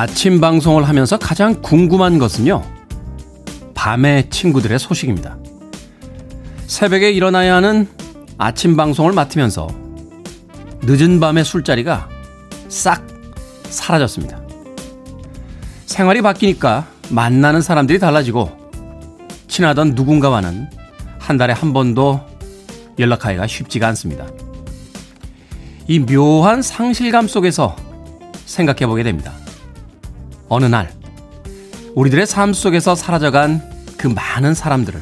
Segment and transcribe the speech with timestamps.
[0.00, 2.62] 아침 방송을 하면서 가장 궁금한 것은요.
[3.74, 5.36] 밤의 친구들의 소식입니다.
[6.66, 7.86] 새벽에 일어나야 하는
[8.38, 9.68] 아침 방송을 맡으면서
[10.84, 12.08] 늦은 밤의 술자리가
[12.70, 13.06] 싹
[13.64, 14.40] 사라졌습니다.
[15.84, 18.50] 생활이 바뀌니까 만나는 사람들이 달라지고
[19.48, 20.70] 친하던 누군가와는
[21.18, 22.22] 한 달에 한 번도
[22.98, 24.26] 연락하기가 쉽지가 않습니다.
[25.86, 27.76] 이 묘한 상실감 속에서
[28.46, 29.34] 생각해 보게 됩니다.
[30.50, 30.92] 어느 날,
[31.94, 33.62] 우리들의 삶 속에서 사라져간
[33.96, 35.00] 그 많은 사람들을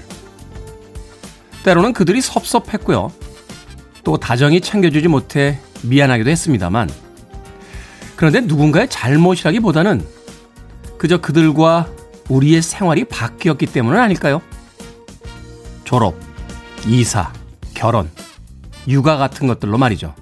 [1.65, 3.11] 때로는 그들이 섭섭했고요.
[4.05, 6.91] 또 다정히 챙겨주지 못해 미안하기도 했습니다만
[8.15, 10.07] 그런데 누군가의 잘못이라기보다는
[10.99, 11.89] 그저 그들과
[12.29, 14.43] 우리의 생활이 바뀌었기 때문은 아닐까요?
[15.85, 16.15] 졸업,
[16.87, 17.33] 이사,
[17.73, 18.11] 결혼,
[18.87, 20.15] 육아 같은 것들로 말이죠.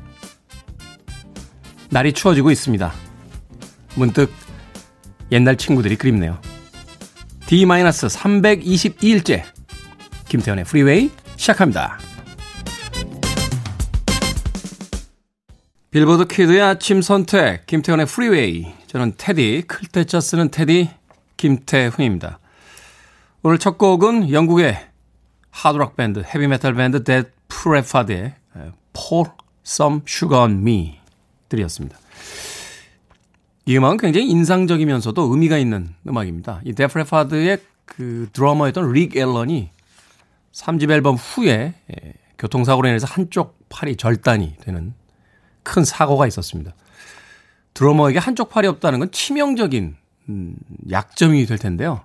[1.91, 2.93] 날이 추워지고 있습니다.
[3.97, 4.31] 문득
[5.33, 6.39] 옛날 친구들이 그립네요.
[7.47, 9.43] D-322일째
[10.29, 11.99] 김태현의 프리웨이 시작합니다.
[15.91, 20.91] 빌보드 키드의 아침 선택 김태현의 프리웨이 저는 테디 클 때 짜 쓰는 테디
[21.37, 22.39] 김태훈입니다.
[23.43, 24.79] 오늘 첫 곡은 영국의
[25.51, 28.35] 하드락 밴드 헤비메탈 밴드 데프 레파드의
[28.93, 29.31] Pour
[29.65, 30.99] Some Sugar On Me
[31.49, 31.97] 들으셨습니다.
[33.69, 36.61] 이 음악은 굉장히 인상적이면서도 의미가 있는 음악입니다.
[36.65, 39.71] 이 데프레파드의 그 드러머였던 릭 앨런이
[40.53, 44.95] 3집 앨범 후에 예, 교통사고로 인해서 한쪽 팔이 절단이 되는
[45.65, 46.75] 큰 사고가 있었습니다.
[47.75, 49.97] 드러머에게 한쪽 팔이 없다는 건 치명적인
[50.29, 50.57] 음,
[50.91, 52.05] 약점이 될 텐데요.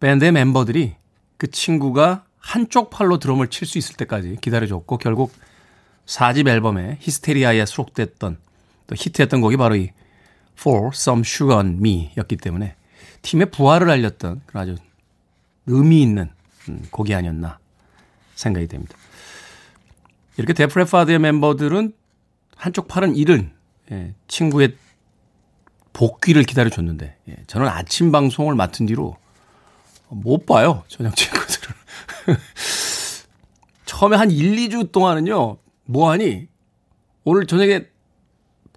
[0.00, 0.96] 밴드의 멤버들이
[1.38, 5.32] 그 친구가 한쪽 팔로 드럼을 칠 수 있을 때까지 기다려줬고 결국
[6.04, 8.36] 4집 앨범에 히스테리아에 수록됐던
[8.86, 9.90] 또 히트했던 곡이 바로 이
[10.58, 12.76] For Some Sugar on Me 였기 때문에
[13.22, 14.76] 팀의 부활을 알렸던 그런 아주
[15.66, 16.30] 의미 있는
[16.68, 17.58] 음, 곡이 아니었나
[18.34, 18.96] 생각이 됩니다.
[20.36, 21.92] 이렇게 데프레파드의 멤버들은
[22.56, 23.52] 한쪽 팔은 잃은
[23.90, 24.76] 예, 친구의
[25.92, 29.16] 복귀를 기다려줬는데 예, 저는 아침 방송을 맡은 뒤로
[30.08, 31.74] 못 봐요 저녁 친구들을
[33.84, 36.48] 처음에 한 1, 2주 동안은요 뭐하니
[37.24, 37.86] 오늘 저녁에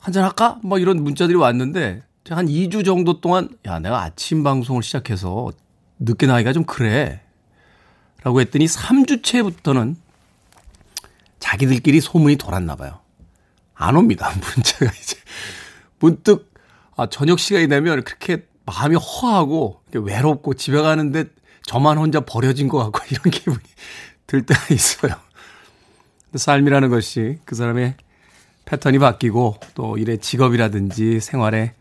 [0.06, 0.60] 한잔 할까?
[0.62, 5.52] 뭐 이런 문자들이 왔는데 한 2주 정도 동안 야 내가 아침 방송을 시작해서
[5.98, 7.22] 늦게 나기가 좀 그래
[8.22, 9.96] 라고 했더니 3주째부터는
[11.40, 13.00] 자기들끼리 소문이 돌았나 봐요.
[13.74, 14.30] 안 옵니다.
[14.38, 15.18] 문자가 이제
[15.98, 16.54] 문득
[16.96, 21.26] 아 저녁 시간이 되면 그렇게 마음이 허하고 외롭고 집에 가는데
[21.64, 23.58] 저만 혼자 버려진 것 같고 이런 기분이
[24.28, 25.16] 들 때가 있어요.
[26.36, 27.96] 삶이라는 것이 그 사람의
[28.66, 31.74] 패턴이 바뀌고 또 일의 직업이라든지 생활의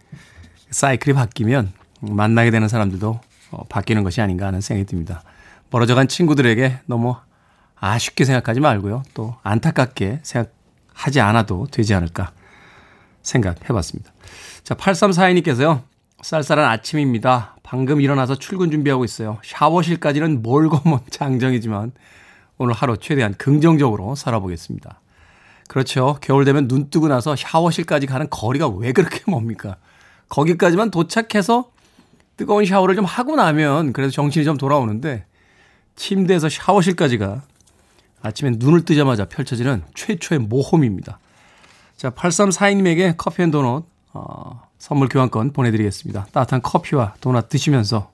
[0.70, 5.22] 사이클이 바뀌면 만나게 되는 사람들도 어, 바뀌는 것이 아닌가 하는 생각이 듭니다.
[5.70, 7.16] 멀어져간 친구들에게 너무
[7.76, 9.02] 아쉽게 생각하지 말고요.
[9.14, 12.32] 또 안타깝게 생각하지 않아도 되지 않을까
[13.22, 14.12] 생각해 봤습니다.
[14.62, 15.82] 자, 8342님께서요.
[16.22, 17.56] 쌀쌀한 아침입니다.
[17.62, 19.38] 방금 일어나서 출근 준비하고 있어요.
[19.44, 21.92] 샤워실까지는 몰고 먼 장정이지만
[22.56, 25.00] 오늘 하루 최대한 긍정적으로 살아보겠습니다.
[25.69, 26.19] 그렇죠.
[26.20, 29.76] 겨울 되면 눈 뜨고 나서 샤워실까지 가는 거리가 왜 그렇게 멉니까?
[30.28, 31.70] 거기까지만 도착해서
[32.36, 35.25] 뜨거운 샤워를 좀 하고 나면 그래도 정신이 좀 돌아오는데
[35.97, 37.42] 침대에서 샤워실까지가
[38.22, 41.19] 아침에 눈을 뜨자마자 펼쳐지는 최초의 모험입니다.
[41.96, 43.84] 자, 8342님에게 커피 and 도넛
[44.14, 46.26] 어, 선물 교환권 보내드리겠습니다.
[46.32, 48.11] 따뜻한 커피와 도넛 드시면서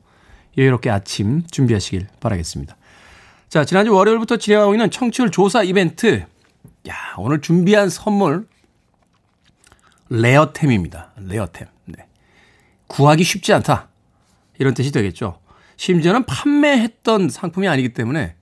[0.59, 2.77] 여유롭게 아침 준비하시길 바라겠습니다.
[3.49, 6.25] 자, 지난주 월요일부터 진행하고 있는 청취율 조사 이벤트
[6.89, 8.47] 야, 오늘 준비한 선물
[10.09, 11.13] 레어템입니다.
[11.17, 11.69] 레어템.
[11.87, 12.07] 네.
[12.87, 13.89] 구하기 쉽지 않다.
[14.59, 15.39] 이런 뜻이 되겠죠.
[15.77, 18.35] 심지어는 판매했던 상품이 아니기 때문에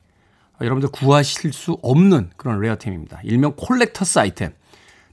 [0.61, 3.21] 여러분들 구하실 수 없는 그런 레어템입니다.
[3.23, 4.53] 일명 collector's item.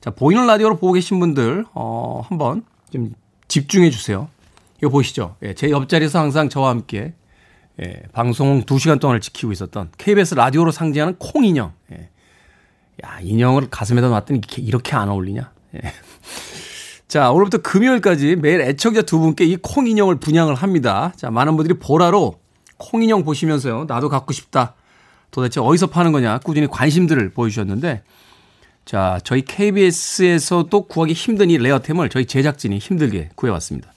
[0.02, 3.14] 자, 보이는 라디오로 보고 계신 분들, 어, 한번 좀
[3.48, 4.30] 집중해 주세요.
[4.80, 5.36] 이거 보시죠.
[5.44, 7.14] 예, 제 옆자리에서 항상 저와 함께
[7.82, 11.74] 예, 방송 2시간 동안을 지키고 있었던 KBS 라디오를 상징하는 콩인형.
[11.92, 12.10] 예,
[13.04, 15.52] 야, 인형을 가슴에다 놨더니 이렇게, 안 어울리냐?
[15.76, 15.80] 예.
[17.08, 21.14] 자, 오늘부터 금요일까지 매일 애청자 두 분께 이 콩 인형을 분양을 합니다.
[21.16, 22.40] 자, 많은 분들이 보라로
[22.78, 23.86] 콩 인형 보시면서요.
[23.88, 24.76] 나도 갖고 싶다.
[25.32, 26.40] 도대체 어디서 파는 거냐?
[26.40, 28.04] 꾸준히 관심들을 보여주셨는데,
[28.86, 33.92] 자, 저희 KBS에서도 구하기 힘든 이 레어템을 저희 제작진이 힘들게 구해왔습니다.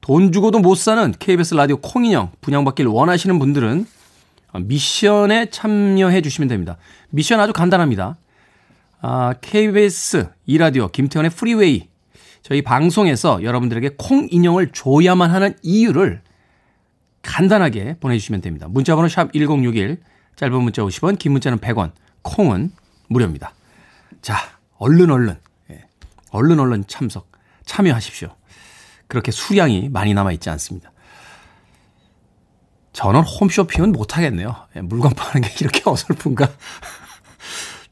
[0.00, 3.86] 돈 주고도 못 사는 KBS 라디오 콩 인형 분양받기를 원하시는 분들은
[4.54, 6.76] 미션에 참여해 주시면 됩니다.
[7.10, 8.16] 미션 아주 간단합니다.
[9.06, 11.90] 아, KBS 이라디오 김태훈의 프리웨이
[12.40, 16.22] 저희 방송에서 여러분들에게 콩 인형을 줘야만 하는 이유를
[17.20, 18.66] 간단하게 보내주시면 됩니다.
[18.66, 20.00] 문자번호 샵 1061,
[20.36, 21.92] 짧은 문자 50원, 긴 문자는 100원,
[22.22, 22.72] 콩은
[23.08, 23.52] 무료입니다.
[24.22, 24.38] 자,
[24.78, 25.36] 얼른 얼른,
[25.70, 25.84] 예,
[26.30, 27.30] 얼른 얼른 참석,
[27.66, 28.34] 참여하십시오.
[29.06, 30.92] 그렇게 수량이 많이 남아있지 않습니다.
[32.94, 34.66] 저는 홈쇼핑은 못하겠네요.
[34.76, 36.48] 예, 물건 파는 게 이렇게 어설픈가?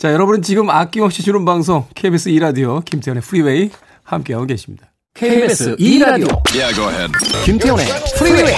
[0.03, 3.71] 자, 여러분은 지금 아낌없이 주는 방송 KBS 2라디오 김태훈의 프리웨이
[4.03, 4.91] 함께하고 계십니다.
[5.15, 6.43] KBS 2라디오.
[6.53, 6.75] Yeah,
[7.45, 7.87] 김태훈의
[8.19, 8.53] 프리웨이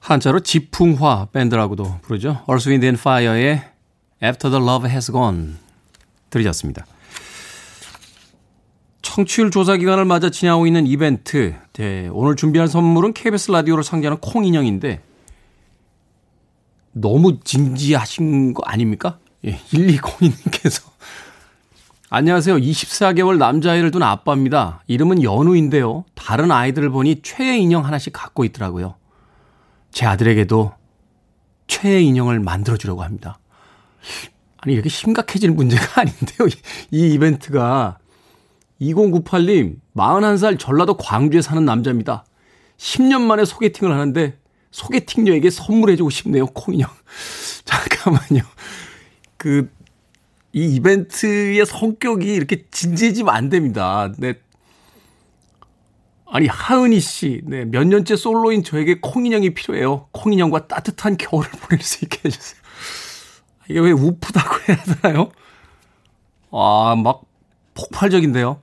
[0.00, 2.42] 한자로 지풍화 밴드라고도 부르죠.
[2.66, 3.62] Wind and Fire의
[4.20, 5.54] After the Love Has Gone
[6.30, 6.84] 들으셨습니다.
[9.02, 11.54] 청취율 조사 기간을 맞아 진행하고 있는 이벤트.
[11.74, 15.00] 네, 오늘 준비한 선물은 KBS 라디오를 상대하는 콩 인형인데
[16.90, 19.20] 너무 진지하신 거 아닙니까?
[19.44, 20.82] 예, 1202님께서
[22.14, 22.56] 안녕하세요.
[22.56, 24.82] 24개월 남자아이를 둔 아빠입니다.
[24.86, 26.04] 이름은 연우인데요.
[26.14, 28.96] 다른 아이들을 보니 최애 인형 하나씩 갖고 있더라고요.
[29.92, 30.74] 제 아들에게도
[31.68, 33.38] 최애 인형을 만들어주려고 합니다.
[34.58, 36.48] 아니, 이렇게 심각해질 문제가 아닌데요.
[36.90, 37.96] 이 이벤트가
[38.82, 42.26] 2098님, 41살 전라도 광주에 사는 남자입니다.
[42.76, 44.38] 10년 만에 소개팅을 하는데
[44.70, 46.44] 소개팅녀에게 선물해주고 싶네요.
[46.48, 46.90] 콩인형.
[47.64, 48.42] 잠깐만요.
[49.38, 49.70] 그,
[50.52, 54.12] 이 이벤트의 성격이 이렇게 진지해지면 안 됩니다.
[54.18, 54.34] 네.
[56.26, 60.08] 아니, 하은희 씨, 네, 몇 년째 솔로인 저에게 콩인형이 필요해요.
[60.12, 62.60] 콩인형과 따뜻한 겨울을 보낼 수 있게 해주세요.
[63.68, 65.30] 이게 왜 우프다고 해야 되나요?
[66.50, 67.22] 아, 막
[67.74, 68.60] 폭발적인데요.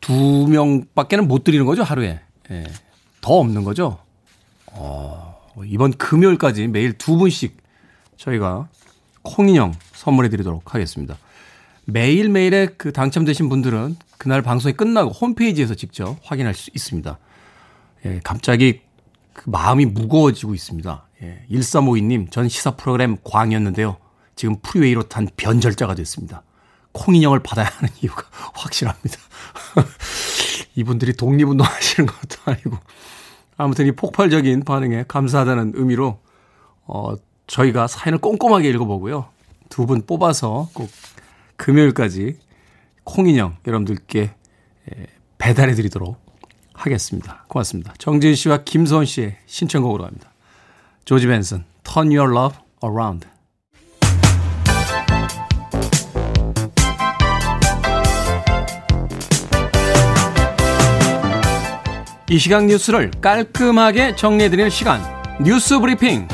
[0.00, 2.20] 두 명밖에는 못 드리는 거죠, 하루에.
[2.50, 2.64] 예.
[3.20, 3.98] 더 없는 거죠.
[4.66, 7.56] 어, 이번 금요일까지 매일 두 분씩
[8.16, 8.68] 저희가
[9.22, 11.16] 콩인형 선물해 드리도록 하겠습니다.
[11.86, 17.18] 매일매일에 그 당첨되신 분들은 그날 방송이 끝나고 홈페이지에서 직접 확인할 수 있습니다.
[18.06, 18.80] 예, 갑자기
[19.32, 21.06] 그 마음이 무거워지고 있습니다.
[21.22, 23.96] 예, 1352님, 전 시사 프로그램 광이었는데요.
[24.36, 26.42] 지금 프리웨이로 탄 변절자가 됐습니다.
[26.92, 28.24] 콩인형을 받아야 하는 이유가
[28.54, 29.16] 확실합니다.
[30.76, 32.78] 이분들이 독립운동 하시는 것도 아니고.
[33.56, 36.20] 아무튼 이 폭발적인 반응에 감사하다는 의미로,
[36.86, 37.14] 어,
[37.50, 39.28] 저희가 사연을 꼼꼼하게 읽어보고요.
[39.68, 40.88] 두 분 뽑아서 꼭
[41.56, 42.38] 금요일까지
[43.04, 44.30] 콩인형 여러분들께
[45.36, 46.16] 배달해 드리도록
[46.74, 47.44] 하겠습니다.
[47.48, 47.92] 고맙습니다.
[47.98, 50.30] 정진 씨와 김소은 씨의 신청곡으로 갑니다.
[51.04, 53.26] 조지 벤슨, Turn Your Love Around.
[62.28, 65.02] 이 시각 뉴스를 깔끔하게 정리해드리는 시간,
[65.42, 66.28] 뉴스 브리핑.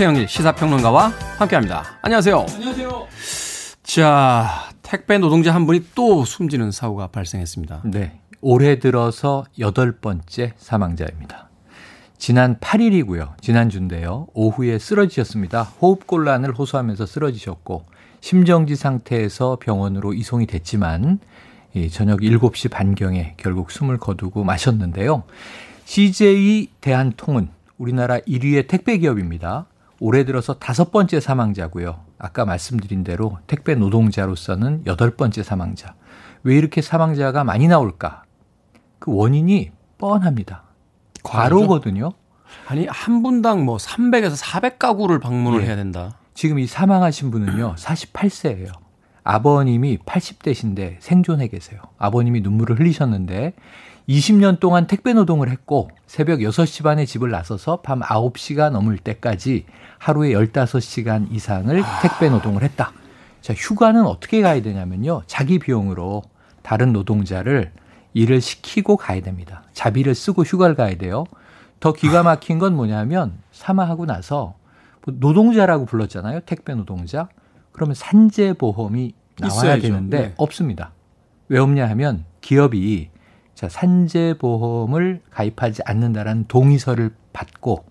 [0.00, 1.98] 최영일 시사평론가와 함께합니다.
[2.00, 2.46] 안녕하세요.
[2.54, 3.06] 안녕하세요.
[3.82, 7.82] 자, 택배 노동자 한 분이 또 숨지는 사고가 발생했습니다.
[7.84, 8.18] 네.
[8.40, 11.50] 올해 들어서 여덟 번째 사망자입니다.
[12.16, 13.42] 지난 8일이고요.
[13.42, 14.28] 지난주인데요.
[14.32, 15.64] 오후에 쓰러지셨습니다.
[15.64, 17.84] 호흡곤란을 호소하면서 쓰러지셨고
[18.22, 21.18] 심정지 상태에서 병원으로 이송이 됐지만
[21.92, 25.24] 저녁 7시 반경에 결국 숨을 거두고 마셨는데요.
[25.84, 29.66] CJ 대한통운 우리나라 1위의 택배 기업입니다.
[30.00, 32.00] 올해 들어서 다섯 번째 사망자고요.
[32.18, 35.94] 아까 말씀드린 대로 택배 노동자로서는 여덟 번째 사망자.
[36.42, 38.24] 왜 이렇게 사망자가 많이 나올까?
[38.98, 40.64] 그 원인이 뻔합니다.
[41.22, 42.12] 과로거든요.
[42.66, 45.66] 아니 한 분당 뭐 300에서 400 가구를 방문을 예.
[45.66, 46.16] 해야 된다.
[46.32, 48.72] 지금 이 사망하신 분은요 48세예요.
[49.22, 51.82] 아버님이 80대신데 생존해 계세요.
[51.98, 53.52] 아버님이 눈물을 흘리셨는데
[54.08, 59.66] 20년 동안 택배 노동을 했고 새벽 6시 반에 집을 나서서 밤 9시가 넘을 때까지
[60.00, 62.90] 하루에 15시간 이상을 택배 노동을 했다.
[63.42, 65.22] 자, 휴가는 어떻게 가야 되냐면요.
[65.26, 66.22] 자기 비용으로
[66.62, 67.70] 다른 노동자를
[68.14, 69.62] 일을 시키고 가야 됩니다.
[69.74, 71.24] 자비를 쓰고 휴가를 가야 돼요.
[71.80, 74.54] 더 기가 막힌 건 뭐냐면 사망하고 나서
[75.04, 76.40] 뭐 노동자라고 불렀잖아요.
[76.46, 77.28] 택배 노동자.
[77.70, 79.82] 그러면 산재보험이 나와야 있어야죠.
[79.82, 80.34] 되는데 네.
[80.38, 80.92] 없습니다.
[81.48, 83.10] 왜 없냐 하면 기업이
[83.54, 87.84] 자, 산재보험을 가입하지 않는다라는 동의서를 받고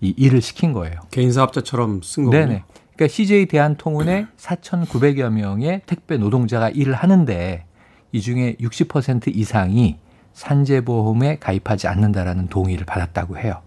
[0.00, 1.00] 이 일을 시킨 거예요.
[1.10, 2.46] 개인 사업자처럼 쓴 거군요.
[2.46, 2.64] 네네.
[2.94, 7.64] 그러니까 CJ 대한통운에 4,900여 명의 택배 노동자가 일을 하는데
[8.12, 9.98] 이 중에 60% 이상이
[10.32, 13.62] 산재보험에 가입하지 않는다라는 동의를 받았다고 해요.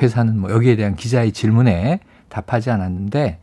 [0.00, 3.38] 회사는 뭐 여기에 대한 기자의 질문에 답하지 않았는데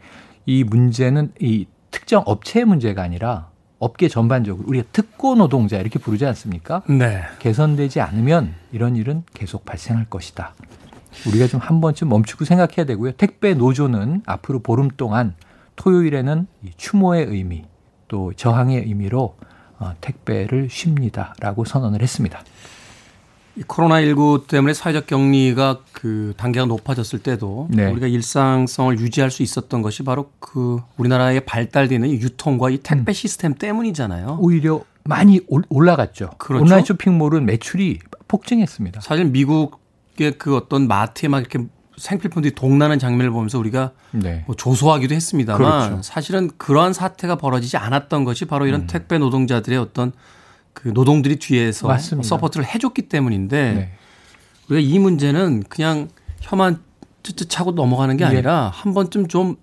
[0.46, 6.82] 이 문제는 이 특정 업체의 문제가 아니라 업계 전반적으로 우리가 특고 노동자 이렇게 부르지 않습니까?
[6.88, 7.22] 네.
[7.40, 10.54] 개선되지 않으면 이런 일은 계속 발생할 것이다.
[11.28, 13.14] 우리가 좀 한 번쯤 멈추고 생각해야 되고요.
[13.14, 15.36] 택배 노조는 앞으로 보름 동안
[15.76, 16.48] 토요일에는
[16.78, 17.66] 추모의 의미
[18.08, 19.36] 또 저항의 의미로
[19.80, 22.42] 어, 택배를 쉽니다라고 선언을 했습니다.
[23.60, 27.90] 코로나19 때문에 사회적 격리가 그 단계가 높아졌을 때도 네.
[27.92, 33.14] 우리가 일상성을 유지할 수 있었던 것이 바로 그 우리나라의 발달되는 유통과 이 택배 음.
[33.14, 34.38] 시스템 때문이잖아요.
[34.40, 36.32] 오히려 많이 올라갔죠.
[36.38, 36.64] 그렇죠?
[36.64, 39.02] 온라인 쇼핑몰은 매출이 폭증했습니다.
[39.02, 39.80] 사실 미국
[40.26, 41.60] 의 그 어떤 마트에 막 이렇게
[41.98, 44.44] 생필품들이 동나는 장면을 보면서 우리가 네.
[44.46, 46.02] 뭐 조소하기도 했습니다만 그렇죠.
[46.04, 48.88] 사실은 그러한 사태가 벌어지지 않았던 것이 바로 이런 음.
[48.88, 50.12] 택배 노동자들의 어떤
[50.74, 52.28] 그 노동들이 뒤에서 맞습니다.
[52.28, 53.92] support를 해줬기 때문인데 네.
[54.70, 56.10] 우리가 이 문제는 그냥
[56.42, 56.80] 혀만
[57.24, 58.30] 쯧쯧 차고 넘어가는 게 네.
[58.30, 59.56] 아니라 한 번쯤 좀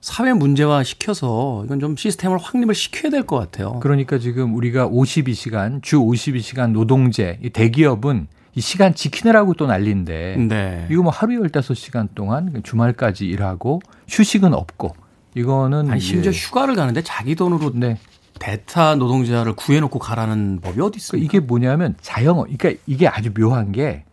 [0.00, 3.80] 사회 문제화 시켜서 이건 좀 시스템을 확립을 시켜야 될 것 같아요.
[3.80, 8.28] 그러니까 지금 우리가 52시간 주 52시간 노동제 이 대기업은
[8.60, 10.86] 이 시간 지키느라고 또 난리인데 네.
[10.90, 14.94] 이거 뭐 하루 15시간 동안 주말까지 일하고 휴식은 없고
[15.34, 17.96] 이거는 아니 심지어 휴가를 가는데 자기 돈으로 네.
[18.38, 21.24] 베타 노동자를 구해놓고 가라는 법이 어디 있습니까?
[21.24, 22.48] 이게 뭐냐면 자영업.
[22.54, 24.04] 그러니까 이게 아주 묘한 게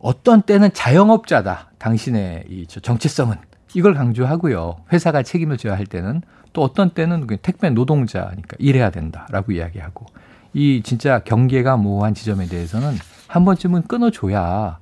[0.00, 1.70] 어떤 때는 자영업자다.
[1.78, 3.36] 당신의 이 정체성은
[3.74, 4.78] 이걸 강조하고요.
[4.92, 10.06] 회사가 책임을 져야 할 때는 또 어떤 때는 택배 노동자니까 일해야 된다라고 이야기하고
[10.54, 12.96] 이 진짜 경계가 모호한 지점에 대해서는
[13.32, 14.78] 한 번쯤은 끊어줘야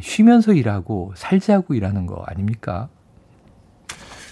[0.00, 2.88] 쉬면서 일하고 살자고 일하는 거 아닙니까?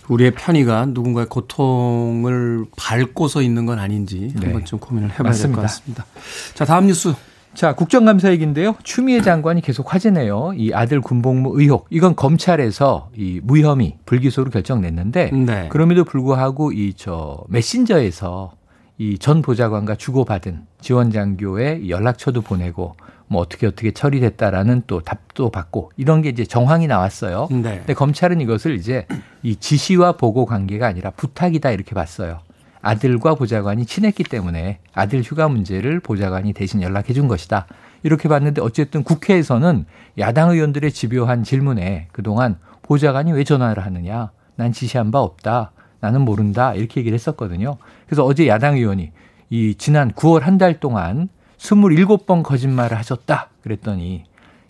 [0.09, 4.47] 우리의 편의가 누군가의 고통을 밟고서 있는 건 아닌지 네.
[4.47, 6.07] 한번 좀 고민을 해봐야 될 것 같습니다.
[6.55, 7.13] 자, 다음 뉴스.
[7.53, 8.77] 자, 국정감사 얘기인데요.
[8.83, 10.55] 추미애 장관이 계속 화제네요.
[10.57, 11.87] 이 아들 군복무 의혹.
[11.91, 15.69] 이건 검찰에서 이 무혐의 불기소로 결정 냈는데 네.
[15.69, 18.53] 그럼에도 불구하고 이 저 메신저에서
[18.99, 22.97] 이 전 보좌관과 주고받은 지원 장교의 연락처도 보내고
[23.31, 27.47] 뭐 어떻게 어떻게 처리됐다라는 또 답도 받고 이런 게 이제 정황이 나왔어요.
[27.53, 27.79] 네.
[27.79, 29.07] 근데 검찰은 이것을 이제
[29.45, 32.41] 이 지시와 보고 관계가 아니라 부탁이다 이렇게 봤어요.
[32.83, 37.67] 아들과 보좌관이 친했기 때문에 아들 휴가 문제를 보좌관이 대신 연락해 준 것이다.
[38.03, 39.85] 이렇게 봤는데 어쨌든 국회에서는
[40.19, 44.33] 야당 의원들의 집요한 질문에 그동안 보좌관이 왜 전화를 하느냐?
[44.57, 45.71] 난 지시한 바 없다.
[46.01, 46.75] 나는 모른다.
[46.75, 47.77] 이렇게 얘기를 했었거든요.
[48.07, 49.13] 그래서 어제 야당 의원이
[49.51, 51.29] 이 지난 9월 한 달 동안
[51.61, 53.51] 27번 거짓말을 하셨다.
[53.63, 54.25] 그랬더니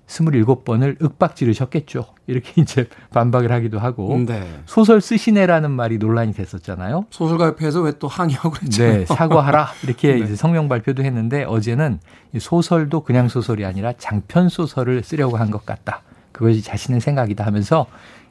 [0.09, 2.05] 27번을 윽박 지르셨겠죠.
[2.27, 4.43] 이렇게 이제 반박을 하기도 하고 네.
[4.67, 7.07] 소설 쓰시네라는 말이 논란이 됐었잖아요.
[7.11, 8.83] 소설가협회에서 왜 또 항의하고 그랬죠.
[8.83, 10.19] 네, 사과하라 이렇게 네.
[10.21, 12.01] 이제 성명 발표도 했는데 어제는
[12.39, 16.03] 소설도 그냥 소설이 아니라 장편 소설을 쓰려고 한 것 같다.
[16.33, 17.87] 그것이 자신의 생각이다 하면서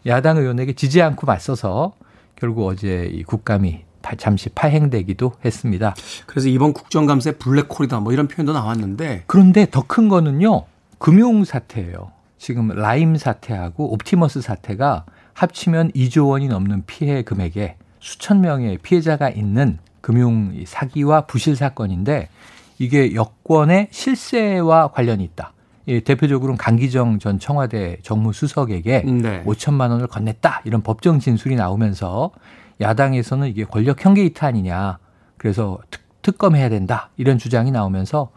[0.06, 1.94] 야당 의원에게 지지 않고 맞서서
[2.36, 3.84] 결국 어제 이 국감이
[4.18, 5.96] 잠시 파행되기도 했습니다.
[6.26, 10.66] 그래서 이번 국정감사의 블랙홀이다 뭐 이런 표현도 나왔는데 그런데 더 큰 거는요.
[11.00, 12.12] 금융 사태예요.
[12.38, 19.78] 지금 라임 사태하고 옵티머스 사태가 합치면 2조 원이 넘는 피해 금액에 수천 명의 피해자가 있는
[20.02, 22.30] 금융 사기와 부실 사건인데
[22.78, 25.54] 이게 여권의 실세와 관련이 있다.
[25.88, 29.44] 예, 대표적으로는 강기정 전 청와대 정무수석에게 네.
[29.44, 32.32] 5천만 원을 건넸다 이런 법정 진술이 나오면서
[32.82, 34.98] 야당에서는 이게 권력 형계이트 아니냐.
[35.38, 37.10] 그래서 특, 특검해야 된다.
[37.18, 38.32] 이런 주장이 나오면서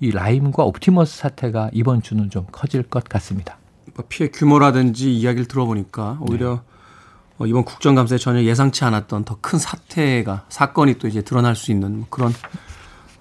[0.00, 3.56] 이 라임과 옵티머스 사태가 이번 주는 좀 커질 것 같습니다.
[3.94, 6.60] 뭐 피해 규모라든지 이야기를 들어보니까 오히려 네.
[7.38, 12.04] 어, 이번 국정감사에 전혀 예상치 않았던 더 큰 사태가 사건이 또 이제 드러날 수 있는
[12.10, 12.32] 그런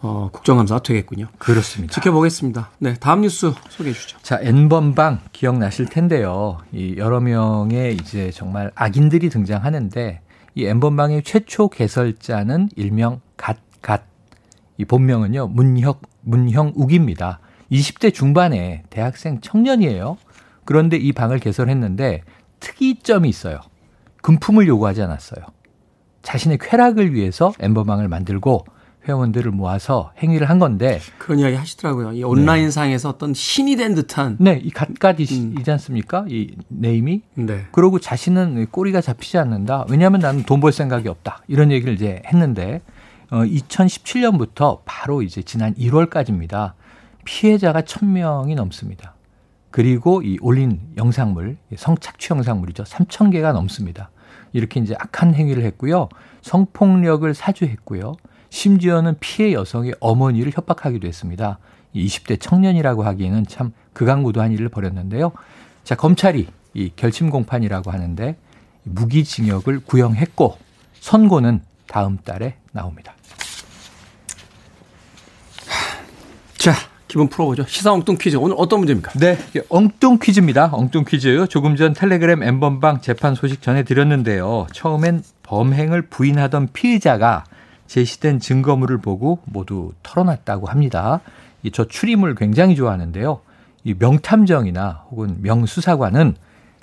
[0.01, 1.27] 어, 국정감사가 되겠군요.
[1.37, 1.93] 그렇습니다.
[1.93, 2.69] 지켜보겠습니다.
[2.79, 4.17] 네, 다음 뉴스 소개해 주시죠.
[4.21, 6.57] 자, N번방 기억나실 텐데요.
[6.71, 10.21] 이 여러 명의 이제 정말 악인들이 등장하는데
[10.55, 14.03] 이 엠번방의 최초 개설자는 일명 갓갓.
[14.77, 17.39] 이 본명은요, 문혁, 문형욱입니다.
[17.71, 20.17] 20대 중반의 대학생 청년이에요.
[20.65, 22.23] 그런데 이 방을 개설했는데
[22.59, 23.59] 특이점이 있어요.
[24.21, 25.45] 금품을 요구하지 않았어요.
[26.21, 28.65] 자신의 쾌락을 위해서 엠버방을 만들고
[29.07, 32.13] 회원들을 모아서 행위를 한 건데 그런 이야기 하시더라고요.
[32.13, 33.15] 이 온라인 상에서 네.
[33.15, 35.63] 어떤 신이 된 듯한 네, 이 갓갓이지 음.
[35.67, 36.25] 않습니까?
[36.27, 37.21] 이 네임이.
[37.35, 37.65] 네.
[37.71, 39.85] 그러고 자신은 꼬리가 잡히지 않는다.
[39.89, 41.41] 왜냐하면 나는 돈 벌 생각이 없다.
[41.47, 42.81] 이런 얘기를 이제 했는데
[43.31, 46.73] 어 2017년부터 바로 이제 지난 1월까지입니다.
[47.23, 49.15] 피해자가 1000명이 넘습니다.
[49.71, 52.83] 그리고 이 올린 영상물, 성착취 영상물이죠.
[52.83, 54.09] 3000개가 넘습니다.
[54.51, 56.09] 이렇게 이제 악한 행위를 했고요.
[56.41, 58.15] 성폭력을 사주했고요.
[58.49, 61.59] 심지어는 피해 여성의 어머니를 협박하기도 했습니다.
[61.95, 65.31] 20대 청년이라고 하기에는 참 극악무도한 일을 벌였는데요.
[65.83, 68.37] 자, 검찰이 이 결심 공판이라고 하는데
[68.83, 70.57] 무기징역을 구형했고
[70.99, 73.13] 선고는 다음 달에 나옵니다.
[76.57, 76.73] 자,
[77.07, 77.65] 기분 풀어보죠.
[77.65, 78.35] 시사 엉뚱 퀴즈.
[78.35, 79.13] 오늘 어떤 문제입니까?
[79.13, 79.37] 네,
[79.69, 80.69] 엉뚱 퀴즈입니다.
[80.71, 81.47] 엉뚱 퀴즈.
[81.49, 84.67] 조금 전 텔레그램 엠번방 재판 소식 전해드렸는데요.
[84.71, 87.45] 처음엔 범행을 부인하던 피의자가
[87.89, 91.21] 제시된 증거물을 보고 모두 털어놨다고 합니다.
[91.73, 93.41] 저 추리물 굉장히 좋아하는데요.
[93.83, 96.35] 이 명탐정이나 혹은 명수사관은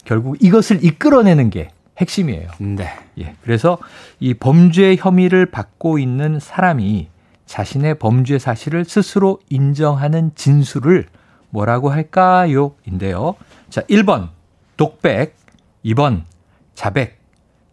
[0.04, 2.50] 결국 이것을 이끌어내는 게 핵심이에요.
[2.58, 2.88] 네.
[3.18, 3.34] 예.
[3.42, 3.78] 그래서
[4.20, 7.08] 이 범죄 혐의를 받고 있는 사람이
[7.46, 11.06] 자신의 범죄 사실을 스스로 인정하는 진술을
[11.50, 12.72] 뭐라고 할까요?
[12.84, 13.36] 인데요.
[13.70, 14.30] 자, 1번
[14.76, 15.36] 독백,
[15.84, 16.24] 2번
[16.74, 17.18] 자백,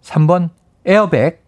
[0.04, 0.50] 3번
[0.86, 1.44] 에어백,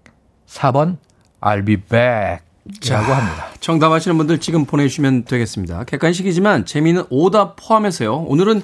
[0.48, 0.98] 4번
[1.46, 2.44] I'll be back.
[2.90, 3.48] 라고 합니다.
[3.60, 5.84] 정답 아시는 분들 지금 보내주시면 되겠습니다.
[5.84, 8.16] 객관식이지만 재미있는 오답 포함해서요.
[8.16, 8.64] 오늘은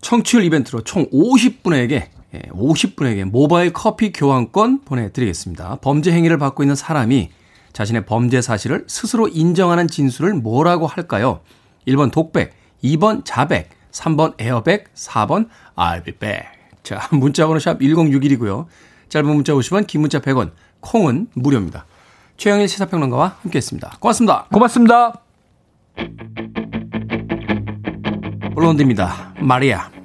[0.00, 5.78] 청취율 이벤트로 총 50분에게 50분에게 예, 모바일 커피 교환권 보내드리겠습니다.
[5.82, 7.30] 범죄 행위를 받고 있는 사람이
[7.72, 11.40] 자신의 범죄 사실을 스스로 인정하는 진술을 뭐라고 할까요?
[11.88, 12.52] 1번 독백,
[12.84, 16.46] 2번 자백, 3번 에어백, 4번 I'll be back.
[16.84, 18.66] 자, 문자번호 샵 1061이고요.
[19.08, 21.86] 짧은 문자 50원, 긴 문자 100원, 콩은 무료입니다.
[22.36, 23.96] 최영일 시사평론가와 함께했습니다.
[24.00, 24.46] 고맙습니다.
[24.52, 25.14] 고맙습니다.
[28.54, 29.34] 블론드입니다.
[29.40, 30.01] 마리아.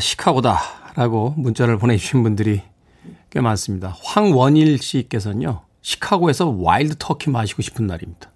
[0.00, 0.58] 시카고다.
[0.96, 2.62] 라고 문자를 보내주신 분들이
[3.30, 3.96] 꽤 많습니다.
[4.02, 8.30] 황원일 씨께서는요, 시카고에서 와일드 터키 마시고 싶은 날입니다.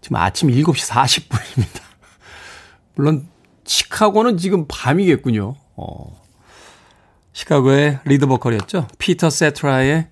[0.00, 1.80] 지금 아침 7시 40분입니다.
[2.94, 3.26] 물론,
[3.64, 5.54] 시카고는 지금 밤이겠군요.
[5.76, 6.22] 어,
[7.32, 8.86] 시카고의 리드 보컬이었죠.
[8.98, 10.08] 피터 세트라의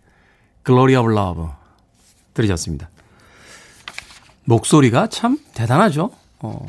[0.65, 1.47] Glory of Love
[2.35, 2.89] 들으셨습니다.
[4.45, 6.11] 목소리가 참 대단하죠.
[6.41, 6.67] 어,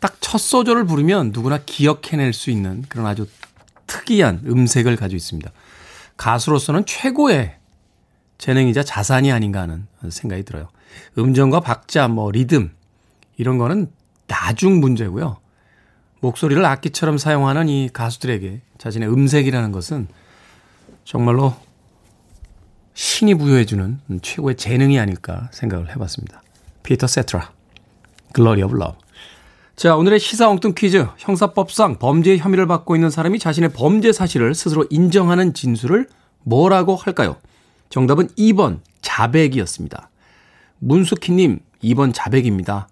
[0.00, 3.26] 딱 첫 소절을 부르면 누구나 기억해낼 수 있는 그런 아주
[3.86, 5.50] 특이한 음색을 가지고 있습니다.
[6.18, 7.56] 가수로서는 최고의
[8.36, 10.68] 재능이자 자산이 아닌가 하는 생각이 들어요.
[11.16, 12.72] 음정과 박자, 뭐 리듬
[13.38, 13.90] 이런 거는
[14.26, 15.38] 나중 문제고요.
[16.20, 20.08] 목소리를 악기처럼 사용하는 이 가수들에게 자신의 음색이라는 것은
[21.06, 21.56] 정말로
[22.92, 26.42] 신이 부여해주는 최고의 재능이 아닐까 생각을 해봤습니다.
[26.82, 27.50] 피터 세트라,
[28.34, 29.07] Glory of Love.
[29.78, 31.06] 자, 오늘의 시사 엉뚱 퀴즈.
[31.18, 36.08] 형사법상 범죄 혐의를 받고 있는 사람이 자신의 범죄 사실을 스스로 인정하는 진술을
[36.42, 37.36] 뭐라고 할까요?
[37.88, 40.10] 정답은 2번 자백이었습니다.
[40.80, 42.88] 문숙희님 2번 자백입니다.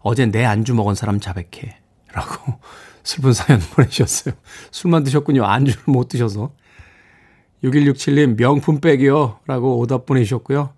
[0.00, 1.76] 어제 내 안주 먹은 사람 자백해.
[2.14, 2.58] 라고
[3.04, 4.34] 슬픈 사연 보내주셨어요.
[4.70, 5.44] 술만 드셨군요.
[5.44, 6.52] 안주를 못 드셔서.
[7.62, 9.40] 6167님 명품 백이요.
[9.46, 10.72] 라고 오답 보내주셨고요.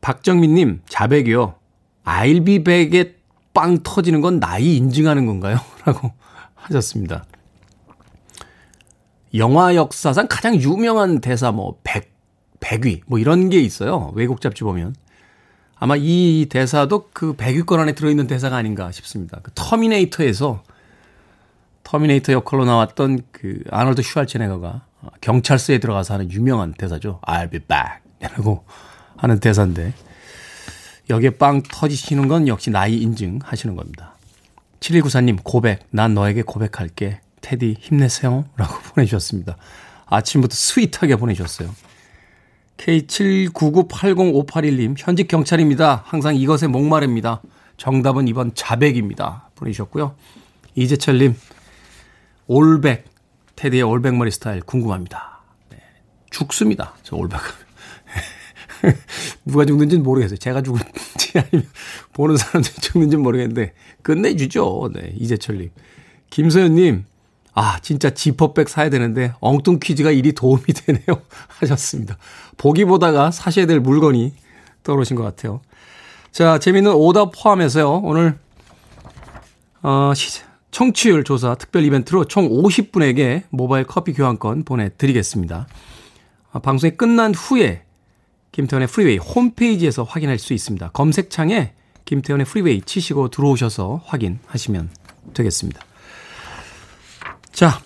[0.00, 1.56] 박정민님 자백이요.
[2.04, 3.23] I'll be back에
[3.54, 5.58] 빵 터지는 건 나이 인증하는 건가요?
[5.86, 6.12] 라고
[6.54, 7.24] 하셨습니다.
[9.34, 12.12] 영화 역사상 가장 유명한 대사 뭐 백,
[12.60, 14.12] 백위 뭐 이런 게 있어요.
[14.14, 14.94] 외국 잡지 보면.
[15.76, 19.40] 아마 이 대사도 그 백위권 안에 들어있는 대사가 아닌가 싶습니다.
[19.42, 20.62] 그 터미네이터에서
[21.82, 24.86] 터미네이터 역할로 나왔던 그 아놀드 슈왈체네거가
[25.20, 27.20] 경찰서에 들어가서 하는 유명한 대사죠.
[27.26, 28.00] I'll be back.
[28.20, 28.64] 라고
[29.16, 29.92] 하는 대사인데
[31.10, 34.14] 여기에 빵 터지시는 건 역시 나이 인증 하시는 겁니다.
[34.80, 35.80] 7194님, 고백.
[35.90, 37.20] 난 너에게 고백할게.
[37.40, 38.46] 테디, 힘내세요.
[38.56, 39.56] 라고 보내주셨습니다.
[40.06, 41.74] 아침부터 스윗하게 보내주셨어요.
[42.76, 46.02] K79980581님, 현직 경찰입니다.
[46.04, 47.40] 항상 이것에 목마릅니다.
[47.76, 49.50] 정답은 이번 자백입니다.
[49.54, 50.14] 보내주셨고요.
[50.74, 51.34] 이재철님,
[52.46, 53.12] 올백.
[53.56, 55.40] 테디의 올백머리 스타일 궁금합니다.
[55.70, 55.78] 네,
[56.30, 56.94] 죽습니다.
[57.02, 57.40] 저 올백.
[59.44, 60.38] 누가 죽는지는 모르겠어요.
[60.38, 61.68] 제가 죽는지 아니면
[62.12, 64.90] 보는 사람들이 죽는지는 모르겠는데 끝내주죠.
[64.94, 65.70] 네, 이재철님.
[66.30, 67.04] 김소연님,
[67.54, 71.22] 아, 진짜 지퍼백 사야 되는데 엉뚱 퀴즈가 일이 도움이 되네요.
[71.60, 72.18] 하셨습니다.
[72.56, 74.32] 보기 보다가 사셔야 될 물건이
[74.82, 75.60] 떠오르신 것 같아요.
[76.32, 78.00] 자, 재미있는 오답 포함해서요.
[78.02, 78.36] 오늘,
[79.82, 80.12] 어,
[80.72, 85.68] 청취율 조사 특별 이벤트로 총 50분에게 모바일 커피 교환권 보내드리겠습니다.
[86.52, 87.84] 어, 방송이 끝난 후에
[88.54, 90.90] 김태훈의 프리웨이 홈페이지에서 확인할 수 있습니다.
[90.92, 91.72] 검색창에
[92.04, 94.90] 김태훈의 프리웨이 치시고 들어오셔서 확인하시면
[95.34, 95.80] 되겠습니다.
[97.50, 97.80] 자,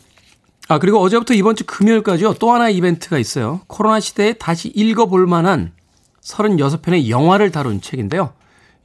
[0.68, 2.35] 아, 그리고 어제부터 이번 주 금요일까지요.
[2.35, 3.62] 또 하나의 이벤트가 있어요.
[3.66, 5.72] 코로나 시대에 다시 읽어볼 만한
[6.20, 8.35] 36편의 영화를 다룬 책인데요.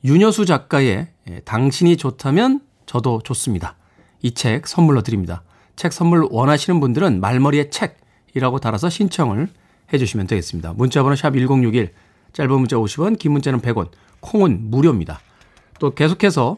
[0.05, 3.75] 윤여수 작가의 예, 당신이 좋다면 저도 좋습니다.
[4.21, 5.43] 이 책 선물로 드립니다.
[5.75, 9.49] 책 선물 원하시는 분들은 말머리에 책이라고 달아서 신청을
[9.93, 10.73] 해 주시면 되겠습니다.
[10.73, 11.91] 문자번호 샵 1061,
[12.33, 13.89] 짧은 문자 50원, 긴 문자는 100원,
[14.21, 15.19] 콩은 무료입니다.
[15.79, 16.57] 또 계속해서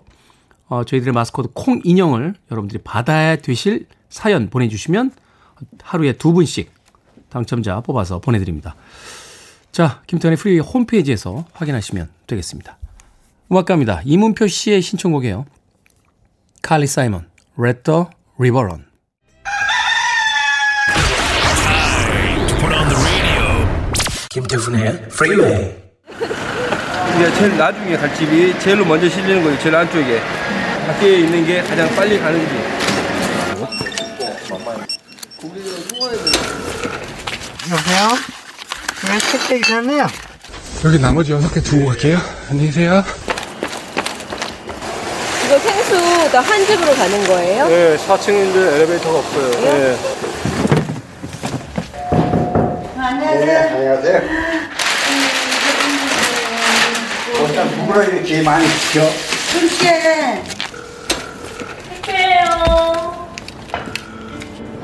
[0.67, 5.11] 어, 저희들의 마스코트 콩 인형을 여러분들이 받아야 되실 사연 보내주시면
[5.83, 6.71] 하루에 두 분씩
[7.29, 8.75] 당첨자 뽑아서 보내드립니다.
[9.71, 12.77] 자, 김태훈의 프리 홈페이지에서 확인하시면 되겠습니다.
[13.51, 14.01] 음악 갑니다.
[14.05, 15.45] 이문표 씨의 신청곡이에요.
[16.61, 17.27] 칼리 사이먼,
[18.57, 18.85] Run.
[18.85, 18.94] 김
[24.55, 25.75] 태훈의 프리웨이
[27.37, 29.59] 제일 나중에 갈 집이 제일로 먼저 실리는 거예요.
[29.59, 30.21] 제일 안쪽에.
[30.87, 33.65] 밖에 있는 게 가장 빨리 가는 집.
[37.71, 38.09] 여보세요?
[39.07, 40.07] 네, 택배 있었네요.
[40.85, 42.17] 여기 나머지 여섯 개 두고 갈게요.
[42.49, 43.03] 안녕히 계세요.
[45.45, 47.67] 이거 생수 다 한 집으로 가는 거예요?
[47.67, 49.51] 네, 4층인데 엘리베이터가 없어요.
[49.61, 50.74] 네.
[53.35, 53.75] 안녕하세요.
[53.75, 54.21] 안녕하세요
[57.43, 59.01] 어떤 누구를 이렇게 많이 시켜?
[59.51, 60.41] 함께.
[62.01, 63.27] 택배요.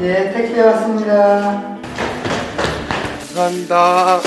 [0.01, 1.77] 예, 택배 왔습니다.
[3.19, 4.19] 감사합니다.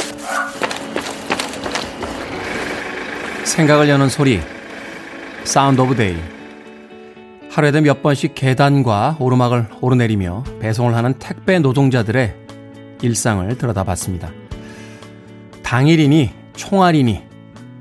[3.45, 4.41] 생각을 여는 소리.
[5.45, 6.17] Sound of Day.
[7.51, 12.44] 하루에도 몇 번씩 계단과 오르막을 오르내리며 배송을 하는 택배 노동자들의
[13.05, 14.31] 일상을 들여다봤습니다.
[15.63, 17.23] 당일이니 총알이니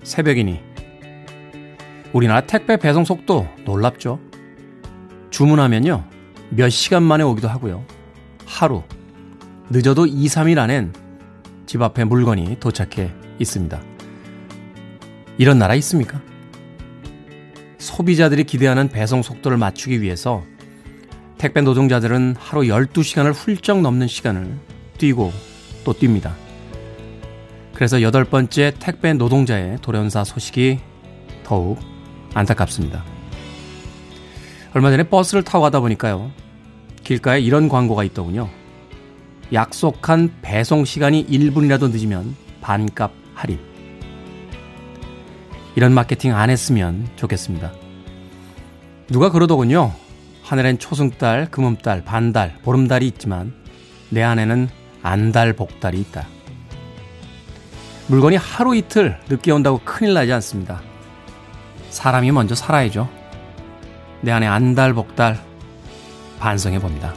[0.03, 0.59] 새벽이니
[2.12, 4.19] 우리나라 택배 배송 속도 놀랍죠.
[5.29, 6.03] 주문하면요
[6.49, 7.86] 몇 시간 만에 오기도 하고요.
[8.45, 8.83] 하루
[9.69, 10.93] 늦어도 2, 3일 안엔
[11.65, 13.81] 집 앞에 물건이 도착해 있습니다.
[15.38, 16.21] 이런 나라 있습니까?
[17.79, 20.43] 소비자들이 기대하는 배송 속도를 맞추기 위해서
[21.38, 24.72] 택배 노동자들은 하루 12시간을 훌쩍 넘는 시간을
[25.04, 25.34] 뛰고
[25.84, 26.32] 또 뜁니다.
[27.74, 30.80] 그래서 여덟 번째 택배 노동자의 돌연사 소식이
[31.44, 31.78] 더욱
[32.34, 33.04] 안타깝습니다.
[34.74, 36.32] 얼마 전에 버스를 타고 가다 보니까요.
[37.04, 38.50] 길가에 이런 광고가 있더군요.
[39.52, 43.60] 약속한 배송 시간이 1분이라도 늦으면 반값 할인.
[45.76, 47.74] 이런 마케팅 안 했으면 좋겠습니다.
[49.10, 49.92] 누가 그러더군요.
[50.44, 53.54] 하늘엔 초승달, 금음달, 반달, 보름달이 있지만
[54.10, 54.70] 내 안에는
[55.04, 56.26] 안달, 복달이 있다.
[58.08, 60.82] 물건이 하루 이틀 늦게 온다고 큰일 나지 않습니다.
[61.89, 63.10] 사람이 먼저 살아야죠.
[64.22, 65.39] 내 안에 안달, 복달
[66.39, 67.13] 반성해 봅니다.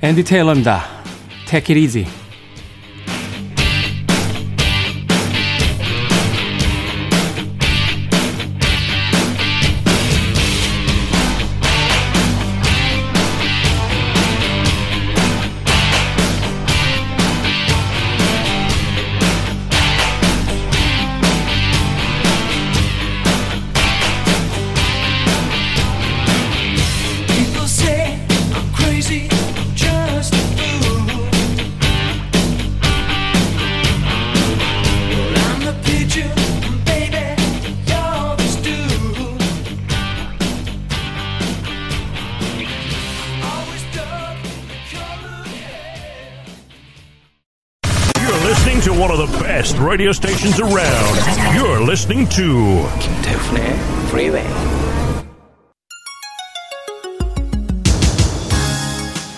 [0.00, 0.82] 앤디 테일러입니다.
[1.46, 2.21] Take it easy.
[49.92, 51.18] Radio stations around.
[51.54, 53.76] You're listening to 김태훈의
[54.10, 54.46] 프리웨이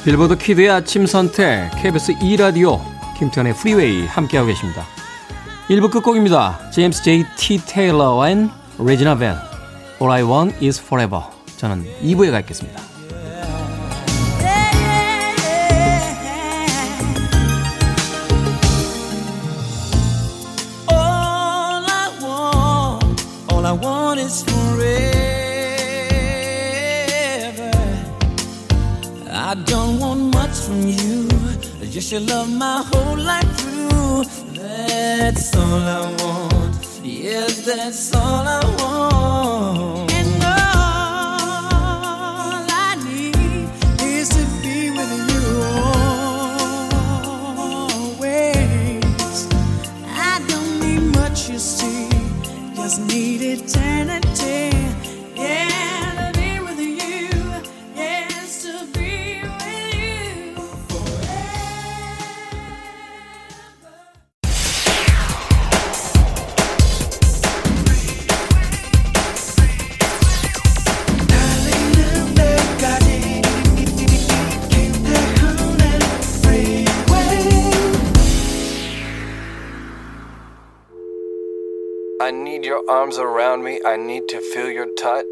[0.04, 2.80] 빌보드 키드의 아침 선택 KBS 2 라디오
[3.18, 4.84] 김태훈의 프리웨이 함께하고 계십니다.
[5.68, 6.70] 1부 끝곡입니다.
[6.70, 7.24] 제임스 J.
[7.36, 7.60] T.
[7.66, 8.48] 테일러 and
[8.78, 9.34] 레지나 벨
[10.00, 11.24] All I Want Is Forever
[11.56, 12.83] 저는 2부에 가 있겠습니다.
[37.84, 38.53] That's all I
[83.94, 85.24] I need to feel your touch.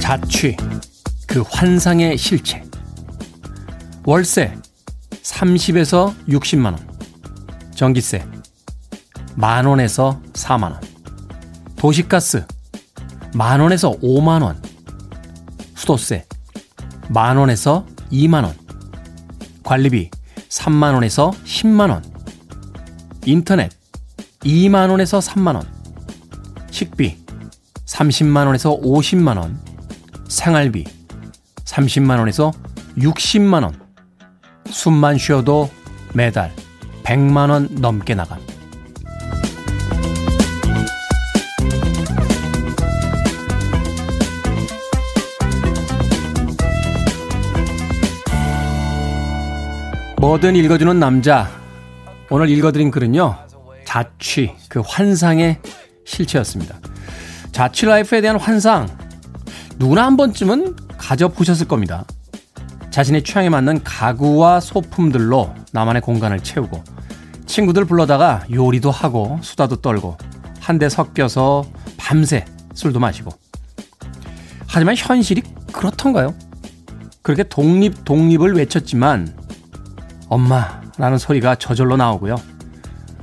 [0.00, 0.56] 자취,
[1.26, 2.62] 그 환상의 실체.
[4.06, 4.54] 월세
[5.10, 6.78] 30에서 60만 원.
[7.74, 8.24] 전기세
[9.34, 10.85] 만 원에서 4만 원.
[11.76, 12.46] 도시가스
[13.34, 14.60] 만 원에서 5만 원.
[15.74, 16.24] 수도세
[17.10, 18.56] 만 원에서 2만 원.
[19.62, 20.10] 관리비
[20.48, 22.02] 3만 원에서 10만 원.
[23.26, 23.70] 인터넷
[24.40, 25.66] 2만 원에서 3만 원.
[26.70, 27.18] 식비
[27.84, 29.60] 30만 원에서 50만 원.
[30.28, 30.84] 생활비
[31.64, 32.52] 30만 원에서
[32.96, 33.78] 60만 원.
[34.70, 35.70] 숨만 쉬어도
[36.14, 36.52] 매달
[37.04, 38.55] 100만 원 넘게 나감.
[50.26, 51.48] 뭐든 읽어주는 남자.
[52.30, 53.36] 오늘 읽어드린 글은요.
[53.84, 55.60] 자취, 그 환상의
[56.04, 56.80] 실체였습니다.
[57.52, 58.88] 자취 라이프에 대한 환상.
[59.76, 62.04] 누구나 한 번쯤은 가져보셨을 겁니다.
[62.90, 66.82] 자신의 취향에 맞는 가구와 소품들로 나만의 공간을 채우고
[67.46, 70.16] 친구들 불러다가 요리도 하고 수다도 떨고
[70.58, 71.66] 한데 섞여서
[71.98, 73.30] 밤새 술도 마시고
[74.66, 76.34] 하지만 현실이 그렇던가요?
[77.22, 79.45] 그렇게 독립 독립을 외쳤지만
[80.28, 82.36] 엄마라는 소리가 저절로 나오고요.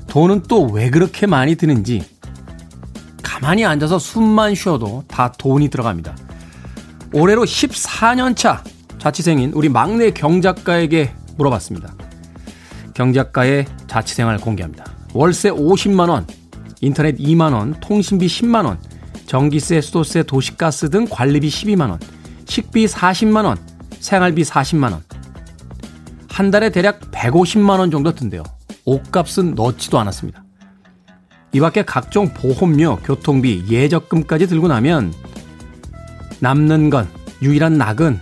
[0.07, 2.03] 돈은 또 왜 그렇게 많이 드는지
[3.21, 6.15] 가만히 앉아서 숨만 쉬어도 다 돈이 들어갑니다.
[7.13, 8.63] 올해로 14년 차
[8.99, 11.93] 자취생인 우리 막내 경작가에게 물어봤습니다.
[12.93, 14.85] 경작가의 자취생활 공개합니다.
[15.13, 16.25] 월세 50만원,
[16.81, 18.77] 인터넷 2만원, 통신비 10만원,
[19.25, 21.99] 전기세, 수도세, 도시가스 등 관리비 12만원,
[22.45, 23.57] 식비 40만원,
[23.99, 25.01] 생활비 40만원.
[26.33, 28.41] 한 달에 대략 150만 원 정도 든대요.
[28.85, 30.43] 옷값은 넣지도 않았습니다.
[31.51, 35.13] 이 밖에 각종 보험료, 교통비, 예적금까지 들고 나면
[36.39, 37.07] 남는 건
[37.43, 38.19] 유일한 낙은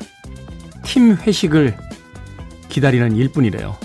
[0.84, 1.78] 팀 회식을
[2.68, 3.78] 기다리는 일뿐이래요.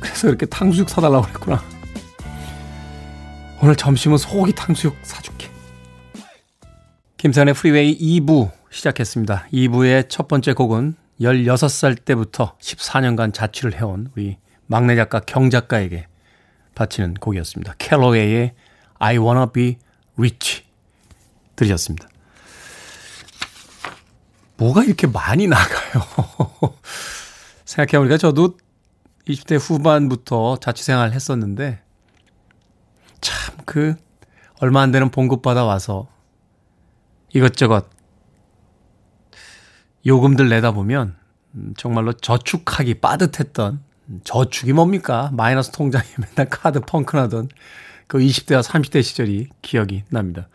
[0.00, 1.62] 그래서 이렇게 탕수육 사달라고 그랬구나.
[3.62, 5.48] 오늘 점심은 소고기 탕수육 사줄게.
[7.18, 9.46] 김선의 프리웨이 2부 시작했습니다.
[9.52, 16.06] 2부의 첫 번째 곡은 16살 때부터 14년간 자취를 해온 우리 막내 작가 경 작가에게
[16.74, 17.74] 바치는 곡이었습니다.
[17.78, 18.54] 캘로웨이의
[18.98, 19.76] I Wanna Be
[20.16, 20.64] Rich
[21.56, 22.08] 들으셨습니다.
[24.56, 26.04] 뭐가 이렇게 많이 나가요?
[27.64, 28.56] 생각해보니까 저도
[29.28, 31.80] 20대 후반부터 자취생활 했었는데,
[33.20, 33.94] 참, 그,
[34.60, 36.08] 얼마 안 되는 봉급 받아 와서
[37.32, 37.86] 이것저것
[40.06, 41.16] 요금들 내다 보면,
[41.54, 43.80] 음, 정말로 저축하기 빠듯했던,
[44.24, 45.30] 저축이 뭡니까?
[45.32, 47.48] 마이너스 통장에 맨날 카드 펑크나던
[48.06, 50.48] 그 20대와 30대 시절이 기억이 납니다.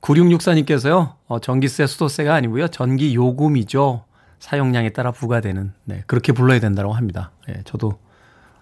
[0.00, 2.68] 9664님께서요, 어, 전기세, 수도세가 아니고요.
[2.68, 4.04] 전기 요금이죠.
[4.38, 7.30] 사용량에 따라 부과되는, 네, 그렇게 불러야 된다고 합니다.
[7.48, 7.98] 예, 저도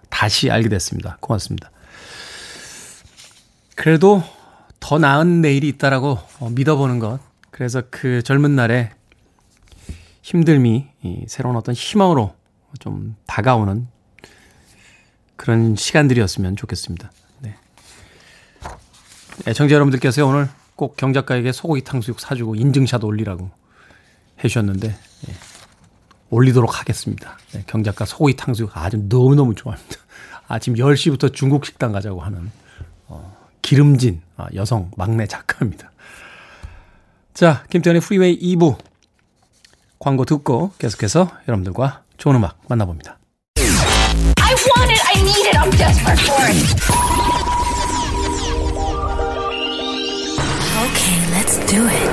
[0.09, 1.17] 다시 알게 됐습니다.
[1.21, 1.71] 고맙습니다.
[3.75, 4.21] 그래도
[4.79, 7.19] 더 나은 내일이 있다라고 어, 믿어보는 것.
[7.51, 8.91] 그래서 그 젊은 날에
[10.29, 12.35] 힘듦이 이 새로운 어떤 희망으로
[12.77, 13.87] 좀 다가오는
[15.35, 17.11] 그런 시간들이었으면 좋겠습니다.
[17.39, 17.55] 네.
[19.47, 23.49] 애청자 여러분들께서 오늘 꼭 경작가에게 소고기 탕수육 사주고 인증샷 올리라고
[24.43, 25.33] 해주셨는데 예,
[26.29, 27.37] 올리도록 하겠습니다.
[27.53, 29.95] 네, 경작가 소고기 탕수육 아주 너무너무 좋아합니다.
[30.47, 32.51] 아침 10시부터 중국 식당 가자고 하는
[33.07, 35.91] 어, 기름진 아, 여성 막내 작가입니다.
[37.33, 38.88] 자, 김태현의 프리웨이 2부
[39.99, 43.17] 광고 듣고 계속해서 여러분들과 좋은 음악 만나봅니다.
[43.57, 45.01] I want it.
[45.07, 45.57] I need it.
[45.57, 47.79] I'm desperate for it.
[50.85, 52.09] Okay, let's do it.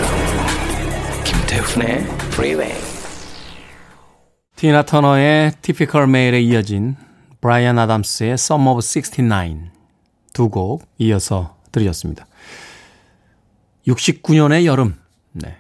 [1.25, 1.99] 김태훈의
[2.33, 2.75] Freeway.
[4.57, 6.97] 티나 터너의 Typical Male에 이어진
[7.41, 9.71] 브라이언 아담스의 Summer of 69
[10.33, 12.27] 두 곡 이어서 들으셨습니다.
[13.87, 14.97] 69년의 여름.
[15.33, 15.57] 네.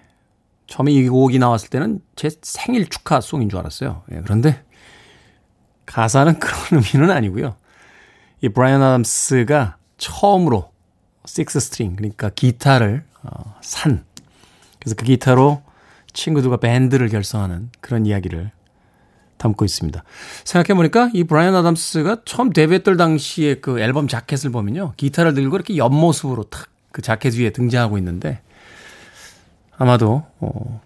[0.66, 4.02] 처음에 이 곡이 나왔을 때는 제 생일 축하 song인 줄 알았어요.
[4.12, 4.62] 예, 그런데
[5.86, 7.56] 가사는 그런 의미는 아니고요.
[8.42, 10.70] 이 브라이언 아담스가 처음으로
[11.24, 14.04] six string 그러니까 기타를 어, 산
[14.78, 15.62] 그래서 그 기타로
[16.12, 18.50] 친구들과 밴드를 결성하는 그런 이야기를
[19.38, 20.02] 담고 있습니다.
[20.44, 24.94] 생각해보니까 이 브라이언 아담스가 처음 데뷔했던 당시에 그 앨범 자켓을 보면요.
[24.96, 28.40] 기타를 들고 이렇게 옆모습으로 탁 그 자켓 위에 등장하고 있는데
[29.78, 30.80] 아마도, 어,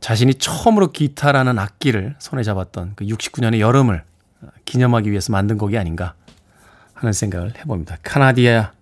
[0.00, 4.04] 자신이 처음으로 기타라는 악기를 손에 잡았던 그 69년의 여름을
[4.64, 6.14] 기념하기 위해서 만든 곡이 아닌가
[6.92, 7.96] 하는 생각을 해봅니다.
[8.02, 8.72] 카나디아,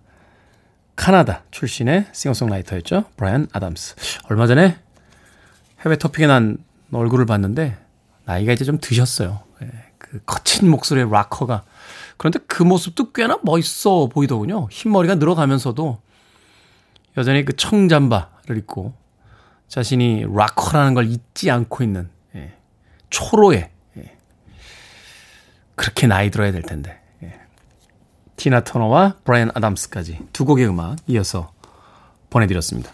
[0.95, 3.05] 카나다 출신의 싱어송라이터였죠.
[3.17, 3.95] 브라이언 아담스.
[4.29, 4.77] 얼마 전에
[5.85, 6.57] 해외 토픽에 난
[6.91, 7.77] 얼굴을 봤는데
[8.25, 9.41] 나이가 이제 좀 드셨어요.
[9.61, 11.63] 예, 그 거친 목소리의 락커가.
[12.17, 14.67] 그런데 그 모습도 꽤나 멋있어 보이더군요.
[14.71, 15.99] 흰머리가 늘어가면서도
[17.17, 18.93] 여전히 그 청잠바를 입고
[19.67, 22.53] 자신이 락커라는 걸 잊지 않고 있는 예,
[23.09, 24.17] 초로의 예,
[25.75, 27.39] 그렇게 나이 들어야 될 텐데 예.
[28.35, 31.53] 티나 터너와 브라이언 아담스까지 두 곡의 음악 이어서
[32.29, 32.91] 보내드렸습니다.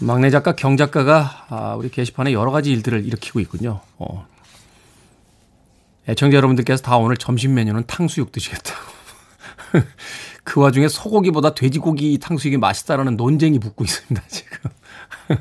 [0.00, 3.80] 막내 작가 경 작가가 아, 우리 게시판에 여러 가지 일들을 일으키고 있군요.
[3.98, 4.26] 어.
[6.08, 8.80] 애청자 여러분들께서 다 오늘 점심 메뉴는 탕수육 드시겠다고.
[10.48, 14.70] 그 와중에 소고기보다 돼지고기 탕수육이 맛있다라는 논쟁이 붙고 있습니다, 지금.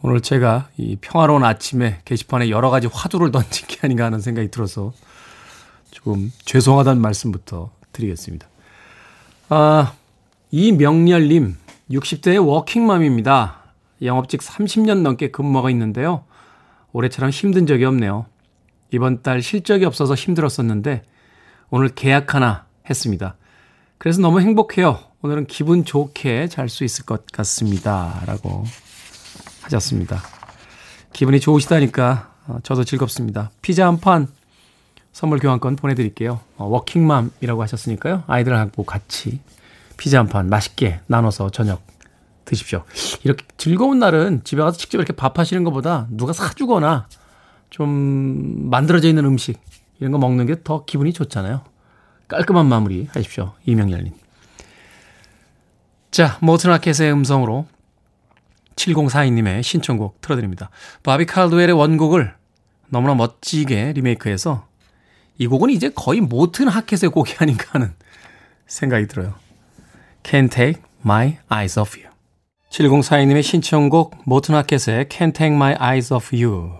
[0.00, 4.94] 오늘 제가 이 평화로운 아침에 게시판에 여러 가지 화두를 던진 게 아닌가 하는 생각이 들어서
[5.90, 8.48] 조금 죄송하다는 말씀부터 드리겠습니다.
[9.50, 9.92] 아,
[10.52, 11.58] 이명렬님,
[11.90, 13.58] 60대의 워킹맘입니다.
[14.00, 16.24] 영업직 30년 넘게 근무하고 있는데요.
[16.92, 18.24] 올해처럼 힘든 적이 없네요.
[18.90, 21.02] 이번 달 실적이 없어서 힘들었었는데
[21.68, 23.36] 오늘 계약 하나 했습니다.
[23.98, 24.98] 그래서 너무 행복해요.
[25.22, 28.22] 오늘은 기분 좋게 잘 수 있을 것 같습니다.
[28.26, 28.64] 라고
[29.62, 30.22] 하셨습니다.
[31.12, 33.50] 기분이 좋으시다니까 어, 저도 즐겁습니다.
[33.62, 34.28] 피자 한 판
[35.12, 36.38] 선물 교환권 보내드릴게요.
[36.56, 38.22] 어, 워킹맘이라고 하셨으니까요.
[38.28, 39.40] 아이들하고 같이
[39.96, 41.82] 피자 한 판 맛있게 나눠서 저녁
[42.44, 42.84] 드십시오.
[43.24, 47.08] 이렇게 즐거운 날은 집에 가서 직접 이렇게 밥 하시는 것보다 누가 사주거나
[47.70, 49.60] 좀 만들어져 있는 음식
[49.98, 51.62] 이런 거 먹는 게 더 기분이 좋잖아요.
[52.28, 53.54] 깔끔한 마무리 하십시오.
[53.64, 54.14] 이명열님.
[56.10, 57.66] 자, 모튼 아켓의 음성으로
[58.76, 60.70] 7042님의 신청곡 틀어드립니다.
[61.02, 62.34] 바비 칼드웰의 원곡을
[62.88, 64.66] 너무나 멋지게 리메이크해서
[65.38, 67.94] 이 곡은 이제 거의 모튼 하켓의 곡이 아닌가 하는
[68.66, 69.34] 생각이 들어요.
[70.22, 72.10] Can't Take My Eyes Off You.
[72.70, 76.72] 7042님의 신청곡 모튼 하켓의 Can't Take My Eyes Off You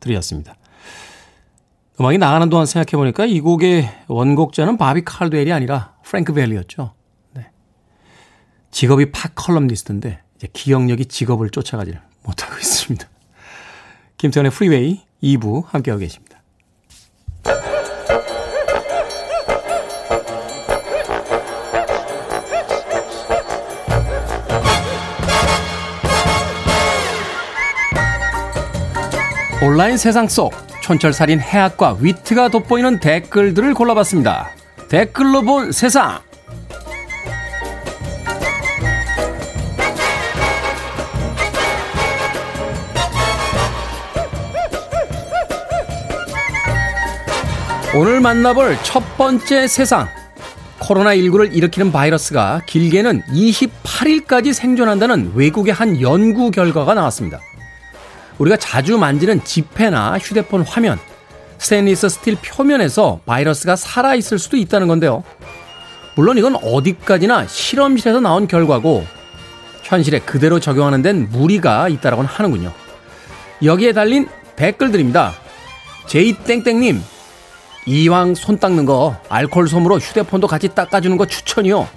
[0.00, 0.54] 들이었습니다.
[2.00, 6.94] 음악이 나가는 동안 생각해보니까 이 곡의 원곡자는 바비 칼드웰이 아니라 프랭크 벨리였죠.
[7.34, 7.50] 네.
[8.70, 13.06] 직업이 팝 컬럼니스트인데 이제 기억력이 직업을 쫓아가질 못하고 있습니다.
[14.16, 16.40] 김태훈의 프리웨이 2부 함께하고 계십니다.
[29.62, 30.52] 온라인 세상 속
[30.82, 34.50] 촌철살인 해학과 위트가 돋보이는 댓글들을 골라봤습니다.
[34.88, 36.20] 댓글로 본 세상.
[47.94, 50.08] 오늘 만나볼 첫 번째 세상.
[50.80, 57.38] 코로나19를 일으키는 바이러스가 길게는 28일까지 생존한다는 외국의 한 연구 결과가 나왔습니다.
[58.38, 60.98] 우리가 자주 만지는 지폐나 휴대폰 화면,
[61.58, 65.22] 스테인리스 스틸 표면에서 바이러스가 살아있을 수도 있다는 건데요.
[66.16, 69.06] 물론 이건 어디까지나 실험실에서 나온 결과고
[69.82, 72.72] 현실에 그대로 적용하는 데는 무리가 있다라고는 하는군요.
[73.62, 75.34] 여기에 달린 댓글들입니다.
[76.06, 77.02] J땡땡님,
[77.86, 81.88] 이왕 손 닦는 거 알콜 솜으로 휴대폰도 같이 닦아주는 거 추천이요.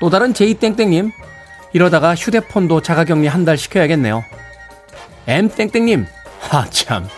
[0.00, 1.10] 또 다른 J땡땡님
[1.72, 4.24] 이러다가 휴대폰도 자가격리 한 달 시켜야겠네요.
[5.26, 6.06] M땡땡님
[6.40, 7.08] 하참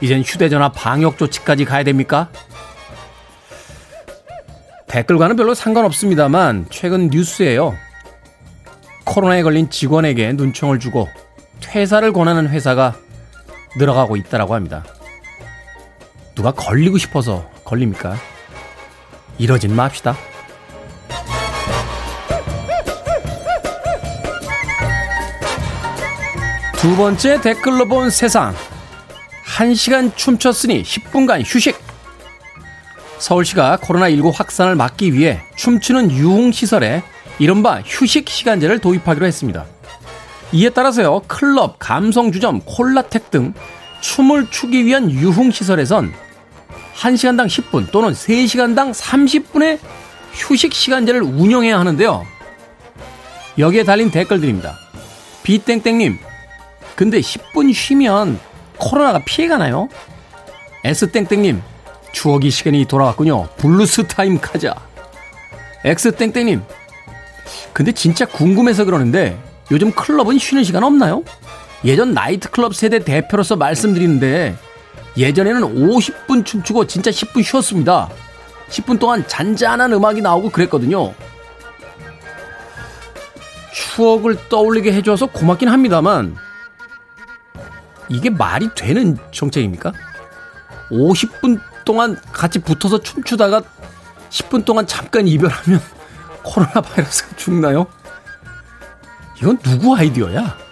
[0.00, 2.28] 이젠 휴대전화 방역 조치까지 가야 됩니까?
[4.88, 7.74] 댓글과는 별로 상관없습니다만 최근 뉴스에요.
[9.04, 11.08] 코로나에 걸린 직원에게 눈총을 주고
[11.60, 12.94] 퇴사를 권하는 회사가
[13.76, 14.84] 늘어가고 있다라고 합니다.
[16.34, 18.16] 누가 걸리고 싶어서 걸립니까?
[19.38, 20.16] 이러진 맙시다.
[26.84, 28.54] 두 번째 댓글로 본 세상.
[29.56, 31.80] 1시간 춤췄으니 10분간 휴식.
[33.16, 37.02] 서울시가 코로나19 확산을 막기 위해 춤추는 유흥시설에
[37.38, 39.64] 이른바 휴식 시간제를 도입하기로 했습니다.
[40.52, 43.54] 이에 따라서요, 클럽, 감성주점, 콜라텍 등
[44.02, 46.12] 춤을 추기 위한 유흥시설에선
[46.96, 49.78] 1시간당 10분 또는 3시간당 30분의
[50.34, 52.26] 휴식 시간제를 운영해야 하는데요.
[53.56, 54.78] 여기에 달린 댓글들입니다.
[55.44, 56.18] B땡땡님,
[56.94, 58.38] 근데 10분 쉬면
[58.78, 59.88] 코로나가 피해가나요?
[60.84, 61.62] S땡땡님,
[62.12, 63.48] 추억의 시간이 돌아왔군요.
[63.56, 64.74] 블루스 타임 가자.
[65.84, 66.62] X땡땡님,
[67.72, 69.38] 근데 진짜 궁금해서 그러는데
[69.70, 71.24] 요즘 클럽은 쉬는 시간 없나요?
[71.84, 74.56] 예전 나이트클럽 세대 대표로서 말씀드리는데
[75.16, 78.08] 예전에는 50분 춤추고 진짜 10분 쉬었습니다.
[78.70, 81.12] 10분 동안 잔잔한 음악이 나오고 그랬거든요.
[83.72, 86.36] 추억을 떠올리게 해줘서 고맙긴 합니다만
[88.08, 89.92] 이게 말이 되는 정책입니까?
[90.90, 93.62] 50분 동안 같이 붙어서 춤추다가
[94.30, 95.80] 10분 동안 잠깐 이별하면
[96.42, 97.86] 코로나 바이러스가 죽나요?
[99.40, 100.64] 이건 누구 아이디어야?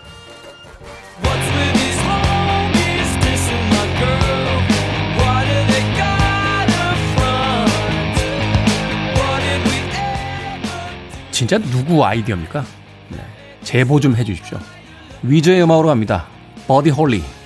[11.33, 12.65] 진짜 누구 아이디어입니까?
[13.09, 13.19] 네.
[13.63, 14.61] 제보 좀 해주십시오.
[15.25, 16.27] 위저의 음악으로 갑니다.
[16.73, 17.42] Avi Holly.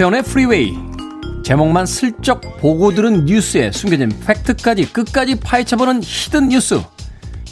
[0.00, 0.78] 김태훈의 프리웨이.
[1.44, 6.80] 제목만 슬쩍 보고 들은 뉴스에 숨겨진 팩트까지 끝까지 파헤쳐보는 hidden 뉴스.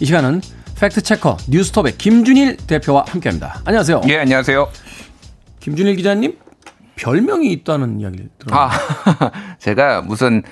[0.01, 0.41] 이 시간은
[0.81, 3.61] fact checker 뉴스톱의 김준일 대표와 함께합니다.
[3.67, 4.01] 안녕하세요.
[4.09, 4.67] 예, 안녕하세요.
[5.61, 6.39] 김준일 기자님
[6.97, 8.55] 별명이 있다는 이야기를 들었는데.
[8.57, 9.31] 아,
[9.61, 10.43] 제가 무슨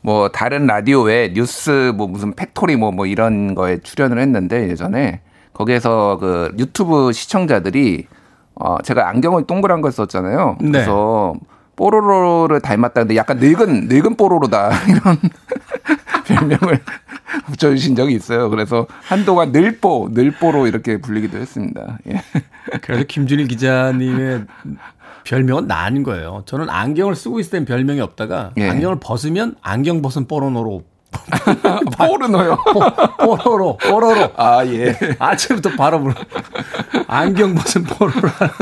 [0.00, 5.20] 뭐 다른 라디오에 뉴스 뭐 무슨 팩토리 뭐뭐 이런 거에 출연을 했는데 예전에
[5.52, 8.06] 거기에서 그 유튜브 시청자들이
[8.64, 10.56] 어 제가 안경을 동그란 걸 썼잖아요.
[10.60, 10.70] 네.
[10.70, 11.34] 그래서
[11.76, 15.18] 뽀로로를 닮았다는데 약간 늙은 늙은 뽀로로다 이런
[16.26, 16.80] 별명을
[17.46, 18.50] 붙여주신 적이 있어요.
[18.50, 21.98] 그래서 한동안 늘뽀 늘뽀로 이렇게 불리기도 했습니다.
[22.08, 22.22] 예.
[22.82, 24.44] 그래서 김준일 기자님의
[25.24, 26.42] 별명은 나는 거예요.
[26.46, 28.68] 저는 안경을 쓰고 있을 땐 별명이 없다가 예.
[28.68, 30.84] 안경을 벗으면 안경 벗은 뽀로노로
[31.98, 32.58] 뽀르노요.
[33.18, 34.96] 뽀로로 뽀로로 아 예.
[35.18, 36.14] 아침부터 발음을
[37.06, 38.54] 안경 벗은 뽀로로라는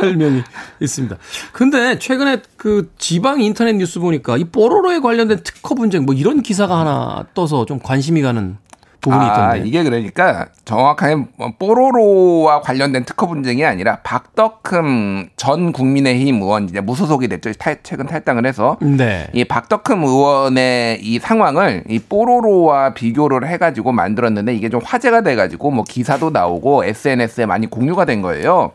[0.00, 0.42] 별명이
[0.80, 1.16] 있습니다.
[1.52, 6.80] 근데 최근에 그 지방 인터넷 뉴스 보니까 이 뽀로로에 관련된 특허 분쟁 뭐 이런 기사가
[6.80, 8.56] 하나 떠서 좀 관심이 가는
[9.02, 9.68] 부분이 아, 있던데.
[9.68, 17.28] 이게 그러니까 정확하게 뭐 뽀로로와 관련된 특허 분쟁이 아니라 박덕흠 전 국민의힘 의원 이제 무소속이
[17.28, 17.52] 됐죠.
[17.54, 19.26] 탈- 최근 탈당을 해서 네.
[19.34, 25.84] 이 박덕흠 의원의 이 상황을 이 뽀로로와 비교를 해가지고 만들었는데 이게 좀 화제가 돼가지고 뭐
[25.84, 28.72] 기사도 나오고 SNS에 많이 공유가 된 거예요.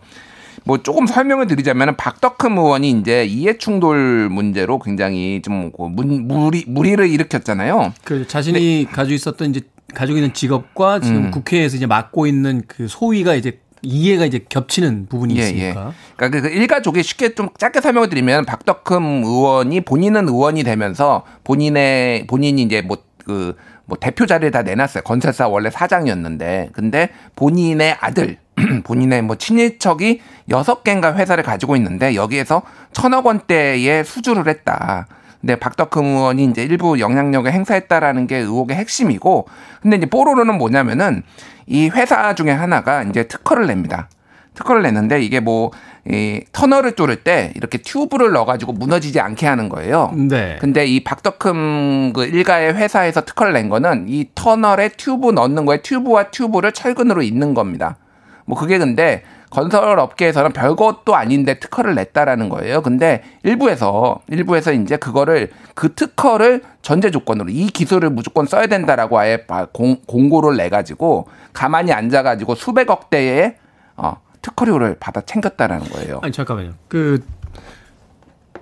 [0.66, 7.94] 뭐 조금 설명을 드리자면 박덕흠 의원이 이제 이해충돌 문제로 굉장히 좀그 문- 무리 무리를 일으켰잖아요.
[8.04, 9.62] 그 자신이 가지고 있었던 이제
[9.94, 11.32] 가지고 있는 직업과 지금 음.
[11.32, 15.94] 국회에서 이제 맡고 있는 그 소위가 이제 이해가 이제 겹치는 부분이 예, 있으니까.
[16.16, 22.64] 그러니까 그 일가족이 쉽게 좀 짧게 설명을 드리면 박덕흠 의원이 본인은 의원이 되면서 본인의 본인이
[22.64, 25.04] 이제 뭐그뭐 대표 자리를 다 내놨어요.
[25.04, 28.38] 건설사 원래 사장이었는데 근데 본인의 아들
[28.84, 35.08] 본인의 뭐 친일척이 여섯 개인가 회사를 가지고 있는데 여기에서 천억 원대의 수주를 했다.
[35.42, 39.48] 근데 박덕흠 의원이 이제 일부 영향력을 행사했다라는 게 의혹의 핵심이고
[39.82, 41.24] 근데 이제 뽀로로는 뭐냐면은
[41.68, 44.10] 이 회사 중에 하나가 이제 특허를 냅니다.
[44.58, 45.72] 특허를 냈는데 이게 뭐,
[46.10, 50.12] 이 터널을 뚫을 때 이렇게 튜브를 넣어가지고 무너지지 않게 하는 거예요.
[50.16, 50.58] 네.
[50.60, 56.32] 근데 이 박덕흠 그 일가의 회사에서 특허를 낸 거는 이 터널에 튜브 넣는 거에 튜브와
[56.32, 57.98] 튜브를 철근으로 잇는 겁니다.
[58.46, 62.82] 뭐 그게 근데 건설 업계에서는 별것도 아닌데 특허를 냈다라는 거예요.
[62.82, 69.45] 근데 일부에서 일부에서 이제 그거를 그 특허를 전제 조건으로 이 기술을 무조건 써야 된다라고 아예
[69.72, 73.56] 공, 공고를 내 가지고 가만히 앉아 가지고 수백억 대의
[73.95, 76.20] 어, 특허료를 받아 챙겼다라는 거예요.
[76.24, 76.74] 아니 잠깐만요.
[76.88, 77.24] 그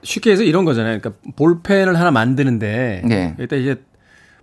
[0.03, 0.99] 쉽게 해서 이런 거잖아요.
[0.99, 3.35] 그러니까 볼펜을 하나 만드는데 네.
[3.39, 3.81] 일단 이제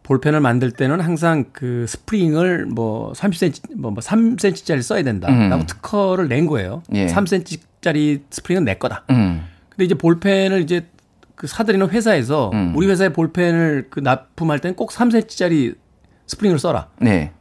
[0.03, 5.67] 볼펜을 만들 때는 항상 그 스프링을 뭐 30cm 뭐 3cm짜리 써야 된다라고 음.
[5.67, 6.83] 특허를 낸 거예요.
[6.93, 7.07] 예.
[7.07, 9.05] 3cm짜리 스프링은 내 거다.
[9.11, 9.47] 음.
[9.69, 10.87] 근데 이제 볼펜을 이제
[11.37, 12.73] 그 사들이는 회사에서 음.
[12.77, 15.77] 우리 회사의 볼펜을 그 납품할 때는 꼭 3cm짜리
[16.27, 16.89] 스프링을 써라.
[17.01, 17.33] 네.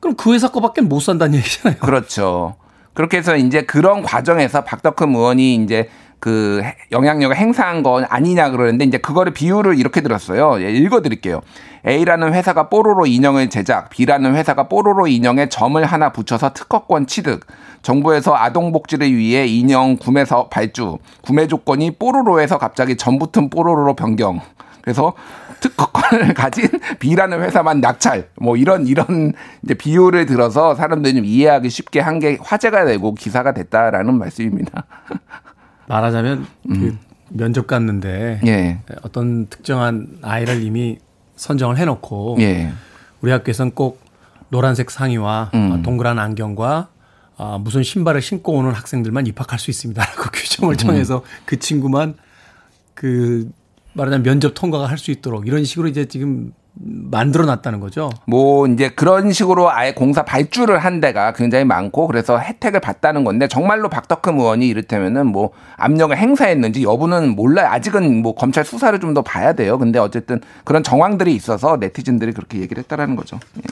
[0.00, 1.78] 그럼 그 회사 거밖에 못 산다는 얘기잖아요.
[1.80, 2.56] 그렇죠.
[2.94, 5.88] 그렇게 해서 이제 그런 과정에서 박덕흠 의원이 이제
[6.22, 10.62] 그 해- 영향력을 행사한 건 아니냐 그러는데 이제 그거를 비유를 이렇게 들었어요.
[10.62, 11.40] 예, 읽어드릴게요.
[11.84, 17.44] A라는 회사가 뽀로로 인형을 제작, B라는 회사가 뽀로로 인형에 점을 하나 붙여서 특허권 취득,
[17.82, 24.40] 정부에서 아동복지를 위해 인형 구매 사업 발주, 구매 조건이 뽀로로에서 갑자기 점 붙은 뽀로로로 변경.
[24.80, 25.14] 그래서
[25.58, 26.68] 특허권을 가진
[27.00, 28.28] B라는 회사만 낙찰.
[28.40, 29.32] 뭐 이런 이런
[29.64, 34.84] 이제 비유를 들어서 사람들이 좀 이해하기 쉽게 한 게 화제가 되고 기사가 됐다라는 말씀입니다.
[35.88, 38.48] 말하자면 그 면접 갔는데 음.
[38.48, 38.78] 예.
[39.02, 40.98] 어떤 특정한 아이를 이미
[41.36, 42.72] 선정을 해놓고 예.
[43.20, 44.00] 우리 학교에선 꼭
[44.50, 45.72] 노란색 상의와 음.
[45.72, 46.88] 어, 동그란 안경과
[47.38, 50.76] 아, 무슨 신발을 신고 오는 학생들만 입학할 수 있습니다라고 규정을 음.
[50.76, 52.14] 정해서 그 친구만
[52.94, 53.50] 그
[53.94, 58.10] 말하자면 면접 통과가 할 수 있도록 이런 식으로 이제 지금 만들어 놨다는 거죠.
[58.26, 63.46] 뭐 이제 그런 식으로 아예 공사 발주를 한 데가 굉장히 많고 그래서 혜택을 받다는 건데
[63.46, 67.68] 정말로 박덕흠 의원이 이를테면은 뭐 압력을 행사했는지 여부는 몰라요.
[67.68, 69.76] 아직은 뭐 검찰 수사를 좀 더 봐야 돼요.
[69.76, 73.38] 근데 어쨌든 그런 정황들이 있어서 네티즌들이 그렇게 얘기를 했다라는 거죠.
[73.58, 73.62] 예.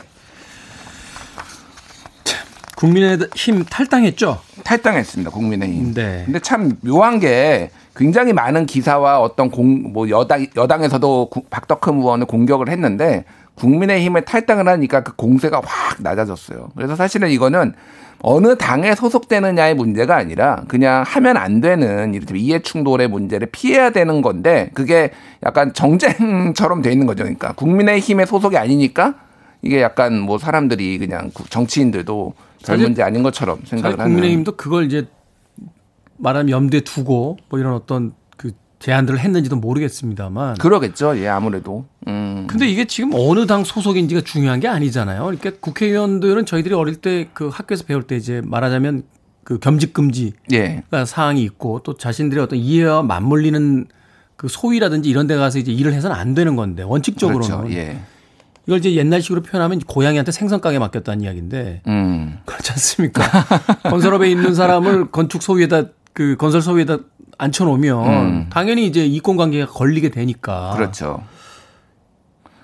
[2.76, 4.40] 국민의힘 탈당했죠?
[4.64, 5.30] 탈당했습니다.
[5.30, 5.94] 국민의힘.
[5.94, 6.22] 네.
[6.26, 12.26] 근데 참 묘한 게 굉장히 많은 기사와 어떤 공, 뭐 여당, 여당에서도 구- 박덕흠 의원을
[12.26, 13.24] 공격을 했는데
[13.56, 16.70] 국민의힘에 탈당을 하니까 그 공세가 확 낮아졌어요.
[16.76, 17.74] 그래서 사실은 이거는
[18.22, 24.22] 어느 당에 소속되느냐의 문제가 아니라 그냥 하면 안 되는 이를테면 이해 충돌의 문제를 피해야 되는
[24.22, 25.10] 건데 그게
[25.44, 27.24] 약간 정쟁처럼 돼 있는 거죠.
[27.24, 29.14] 그러니까 국민의힘의 소속이 아니니까
[29.62, 32.34] 이게 약간 뭐 사람들이 그냥 구- 정치인들도
[32.66, 34.12] 별 문제 아닌 것처럼 생각을 하는.
[34.12, 35.06] 국민의힘도 그걸 이제
[36.20, 40.54] 말하면 염두에 두고 뭐 이런 어떤 그 제안들을 했는지도 모르겠습니다만.
[40.54, 41.18] 그러겠죠.
[41.18, 41.86] 예, 아무래도.
[42.06, 42.46] 음.
[42.48, 45.22] 근데 이게 지금 어느 당 소속인지가 중요한 게 아니잖아요.
[45.24, 49.04] 그러니까 국회의원들은 저희들이 어릴 때 그 학교에서 배울 때 이제 말하자면
[49.44, 50.82] 그 겸직 금지 예.
[51.06, 53.86] 사항이 있고 또 자신들의 어떤 이해와 맞물리는
[54.36, 57.74] 그 소위라든지 이런 데 가서 이제 일을 해서는 안 되는 건데 원칙적으로는 그렇죠.
[57.74, 57.98] 예.
[58.66, 62.38] 이걸 이제 옛날식으로 표현하면 고양이한테 생선 가게 맡겼다는 이야기인데 음.
[62.44, 63.22] 그렇지 않습니까?
[63.90, 66.98] 건설업에 있는 사람을 건축 소위에다 그 건설 소위에다
[67.38, 68.46] 앉혀놓으면 음.
[68.50, 70.72] 당연히 이제 이권 관계가 걸리게 되니까.
[70.76, 71.22] 그렇죠.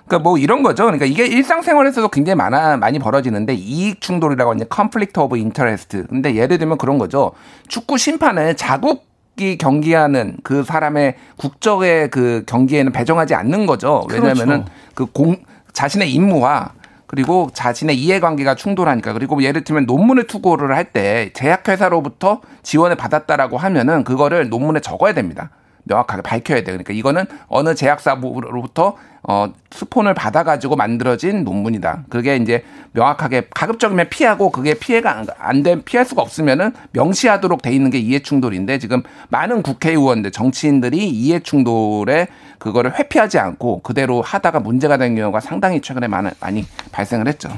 [0.07, 0.85] 그러니까 뭐 이런 거죠.
[0.85, 6.03] 그러니까 이게 일상생활에서도 굉장히 많아 많이 벌어지는데 이익 충돌이라고 하는 conflict of interest.
[6.09, 7.33] 근데 예를 들면 그런 거죠.
[7.67, 9.05] 축구 심판을 자국
[9.39, 14.07] 이 경기하는 그 사람의 국적의 그 경기에는 배정하지 않는 거죠.
[14.09, 15.37] 왜냐하면은 그공
[15.73, 16.71] 자신의 임무와
[17.07, 24.03] 그리고 자신의 이해관계가 충돌하니까 그리고 예를 들면 논문을 투고를 할 때 제약회사로부터 지원을 받았다라고 하면은
[24.03, 25.49] 그거를 논문에 적어야 됩니다.
[25.87, 26.65] 명확하게 밝혀야 돼.
[26.65, 32.05] 그러니까 이거는 어느 제약사로부터 어 스폰을 받아가지고 만들어진 논문이다.
[32.09, 32.63] 그게 이제
[32.93, 39.03] 명확하게 가급적이면 피하고 그게 피해가 안된 피할 수가 없으면은 명시하도록 돼 있는 게 이해충돌인데 지금
[39.29, 42.27] 많은 국회의원들 정치인들이 이해충돌에
[42.57, 47.49] 그거를 회피하지 않고 그대로 하다가 문제가 된 경우가 상당히 최근에 많이 발생을 했죠.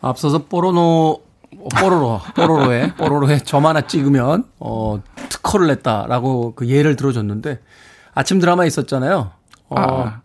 [0.00, 1.31] 앞서서 뽀로노
[1.78, 7.60] 뽀로로, 뽀로로에, 뽀로로에 점 하나 찍으면, 어, 특허를 냈다라고 그 예를 들어줬는데,
[8.14, 9.30] 아침 드라마 있었잖아요.
[9.68, 10.20] 어, 아.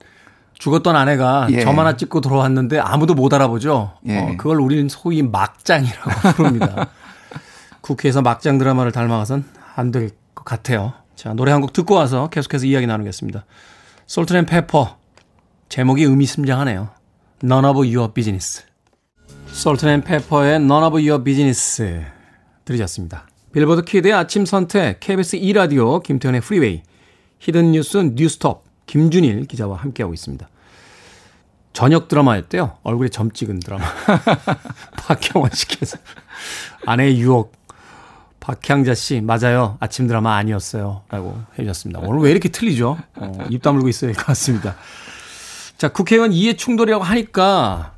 [0.55, 1.61] 죽었던 아내가 예.
[1.61, 3.93] 점 하나 찍고 들어왔는데 아무도 못 알아보죠.
[4.07, 4.17] 예.
[4.19, 6.87] 어, 그걸 우리는 소위 막장이라고 부릅니다.
[7.81, 10.93] 국회에서 막장 드라마를 닮아가선 안 될 것 같아요.
[11.15, 13.45] 자, 노래 한 곡 듣고 와서 계속해서 이야기 나누겠습니다.
[14.07, 14.97] Salt-N-Pepa.
[15.69, 16.89] 제목이 의미심장하네요.
[17.43, 18.63] None of your business.
[19.51, 22.03] Salt-N-Pepa의 None of your business
[22.65, 23.27] 들으셨습니다.
[23.53, 26.83] 빌보드 키드의 아침 선택, KBS 2라디오, 김태훈의 프리웨이,
[27.39, 30.47] hidden 뉴스 뉴스톱, 김준일 기자와 함께하고 있습니다.
[31.73, 32.77] 저녁 드라마였대요.
[32.83, 33.85] 얼굴에 점 찍은 드라마.
[34.97, 35.97] 박형원 씨께서.
[36.85, 37.55] 아내의 유혹.
[38.39, 39.77] 박향자 씨, 맞아요.
[39.79, 41.03] 아침 드라마 아니었어요.
[41.09, 41.99] 라고 해주셨습니다.
[42.01, 42.97] 오늘 왜 이렇게 틀리죠?
[43.15, 44.75] 어, 입 다물고 있어야 될것 같습니다.
[45.77, 47.96] 자, 국회의원 이해 충돌이라고 하니까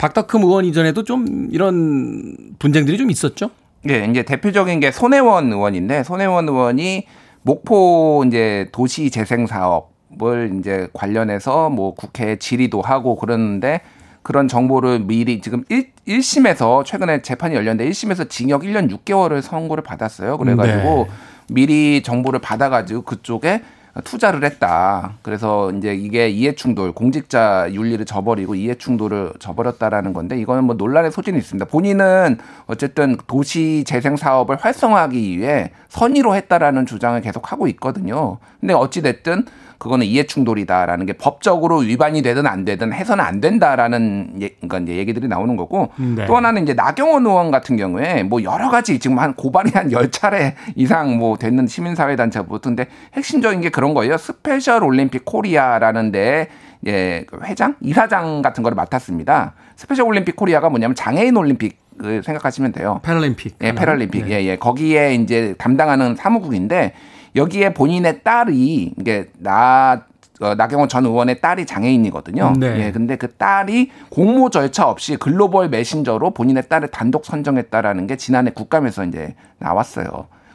[0.00, 3.50] 박덕흠 의원 이전에도 좀 이런 분쟁들이 좀 있었죠?
[3.90, 7.06] 예, 이제 대표적인 게 손혜원 의원인데 손혜원 의원이
[7.42, 13.82] 목포 이제 도시 재생 사업을 이제 관련해서 뭐 국회에 질의도 하고 그러는데
[14.22, 20.38] 그런 정보를 미리 지금 1, 1심에서 최근에 재판이 열렸는데 1심에서 징역 1년 6개월을 선고를 받았어요.
[20.38, 21.14] 그래 가지고 네.
[21.50, 23.60] 미리 정보를 받아 가지고 그쪽에
[24.04, 25.14] 투자를 했다.
[25.22, 31.66] 그래서 이제 이게 이해충돌, 공직자 윤리를 저버리고 이해충돌을 저버렸다라는 건데 이거는 뭐 논란의 소진이 있습니다.
[31.66, 38.38] 본인은 어쨌든 도시 재생 사업을 활성화하기 위해 선의로 했다라는 주장을 계속 하고 있거든요.
[38.60, 39.46] 근데 어찌 됐든
[39.80, 44.96] 그거는 이해 충돌이다라는 게 법적으로 위반이 되든 안 되든 해서는 안 된다라는 예, 그러니까 이제
[44.96, 46.26] 얘기들이 나오는 거고 네.
[46.26, 50.54] 또 하나는 이제 나경원 의원 같은 경우에 뭐 여러 가지 지금 한 고발이 한 열차례
[50.76, 54.18] 이상 뭐 됐는 시민사회 단체부터 근데 핵심적인 게 그런 거예요.
[54.18, 56.48] 스페셜 올림픽 코리아라는 데
[56.86, 59.54] 예, 그 회장, 이사장 같은 거를 맡았습니다.
[59.76, 63.00] 스페셜 올림픽 코리아가 뭐냐면 장애인 올림픽을 생각하시면 돼요.
[63.02, 63.56] 패럴림픽.
[63.62, 64.26] 예, 패럴림픽.
[64.26, 64.30] 네.
[64.32, 64.56] 예, 예.
[64.56, 66.92] 거기에 이제 담당하는 사무국인데
[67.36, 70.04] 여기에 본인의 딸이 이게 나
[70.40, 72.54] 어, 나경원 전 의원의 딸이 장애인이거든요.
[72.58, 72.86] 네.
[72.86, 78.50] 예, 근데 그 딸이 공모 절차 없이 글로벌 메신저로 본인의 딸을 단독 선정했다라는 게 지난해
[78.50, 80.06] 국감에서 이제 나왔어요.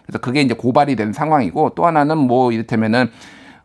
[0.03, 3.11] 그래서 그게 이제 고발이 된 상황이고 또 하나는 뭐 이를테면은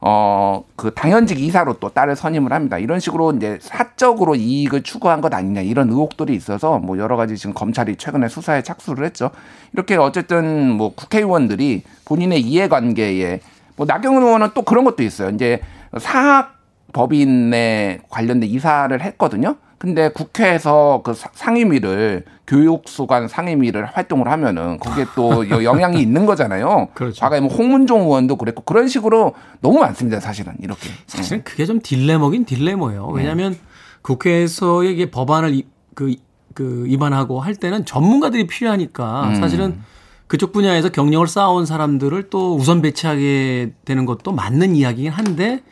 [0.02, 2.78] 어, 그 당연직 이사로 또 딸을 선임을 합니다.
[2.78, 7.52] 이런 식으로 이제 사적으로 이익을 추구한 것 아니냐 이런 의혹들이 있어서 뭐 여러 가지 지금
[7.54, 9.30] 검찰이 최근에 수사에 착수를 했죠.
[9.72, 13.40] 이렇게 어쨌든 뭐 국회의원들이 본인의 이해관계에
[13.76, 15.28] 뭐 나경원 의원은 또 그런 것도 있어요.
[15.30, 15.60] 이제
[15.98, 16.58] 사학
[16.92, 19.56] 법인에 관련된 이사를 했거든요.
[19.80, 26.88] 근데 국회에서 그 사- 상임위를 교육수관 상임위를 활동을 하면은 거기에 또 여- 영향이 있는 거잖아요.
[26.92, 27.18] 그렇죠.
[27.18, 30.20] 과거에 뭐 홍문종 의원도 그랬고 그런 식으로 너무 많습니다.
[30.20, 30.90] 사실은 이렇게.
[31.06, 33.06] 사실 은 그게 좀 딜레머긴 딜레머예요.
[33.06, 33.56] 왜냐하면
[34.02, 36.14] 국회에서의 이게 법안을 이- 그,
[36.52, 39.34] 그 입안하고 할 때는 전문가들이 필요하니까 음.
[39.36, 39.80] 사실은
[40.26, 45.62] 그쪽 분야에서 경력을 쌓아온 사람들을 또 우선 배치하게 되는 것도 맞는 이야기긴 한데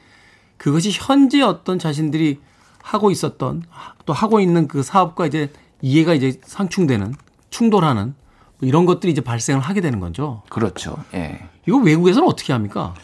[0.57, 2.41] 그것이 현재 어떤 자신들이
[2.83, 3.65] 하고 있었던
[4.09, 5.51] 또 하고 있는 그 사업과 이제
[5.83, 7.15] 이해가 이제 상충되는
[7.51, 8.15] 충돌하는
[8.59, 10.41] 뭐 이런 것들이 이제 발생을 하게 되는 거죠.
[10.49, 10.97] 그렇죠.
[11.13, 11.41] 예.
[11.67, 12.95] 이거 외국에서는 어떻게 합니까?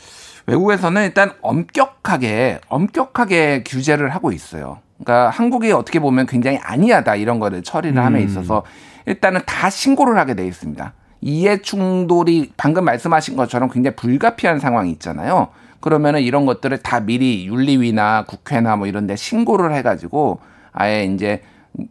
[0.46, 4.78] 외국에서는 일단 엄격하게 엄격하게 규제를 하고 있어요.
[4.96, 8.24] 그러니까 한국이 어떻게 보면 굉장히 안이하다 이런 거를 처리를 함에 음.
[8.24, 8.62] 있어서
[9.04, 10.94] 일단은 다 신고를 하게 돼 있습니다.
[11.20, 15.48] 이해 충돌이 방금 말씀하신 것처럼 굉장히 불가피한 상황이 있잖아요.
[15.80, 20.40] 그러면은 이런 것들을 다 미리 윤리위나 국회나 뭐 이런 데 신고를 해 가지고
[20.74, 21.40] 아예 이제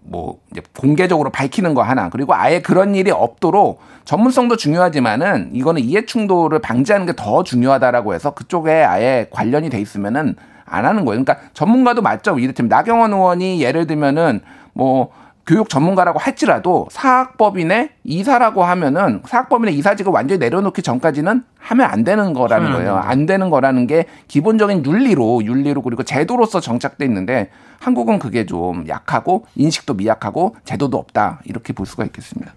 [0.03, 6.05] 뭐 이제 공개적으로 밝히는 거 하나 그리고 아예 그런 일이 없도록 전문성도 중요하지만은 이거는 이해
[6.05, 11.23] 충돌을 방지하는 게 더 중요하다라고 해서 그쪽에 아예 관련이 돼 있으면은 안 하는 거예요.
[11.23, 12.39] 그러니까 전문가도 맞죠.
[12.39, 14.41] 이를테면 나경원 의원이 예를 들면은
[14.73, 15.11] 뭐
[15.45, 22.67] 교육 전문가라고 할지라도 사학법인의 이사라고 하면은 사학법인의 이사직을 완전히 내려놓기 전까지는 하면 안 되는 거라는
[22.67, 22.95] 안 거예요.
[22.95, 29.45] 안 되는 거라는 게 기본적인 윤리로 윤리로 그리고 제도로서 정착돼 있는데 한국은 그게 좀 약하고
[29.55, 32.53] 인식도 미약하고 제도도 없다 이렇게 볼 수가 있겠습니다.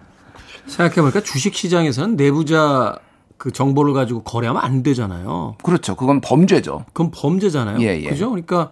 [0.67, 2.99] 생각해보니까 주식시장에서는 내부자
[3.37, 5.57] 그 정보를 가지고 거래하면 안 되잖아요.
[5.63, 5.97] 그렇죠.
[5.97, 6.85] 그건 범죄죠.
[6.93, 7.81] 그건 범죄잖아요.
[7.81, 8.09] 예, 예.
[8.09, 8.31] 그죠?
[8.31, 8.71] 그러니까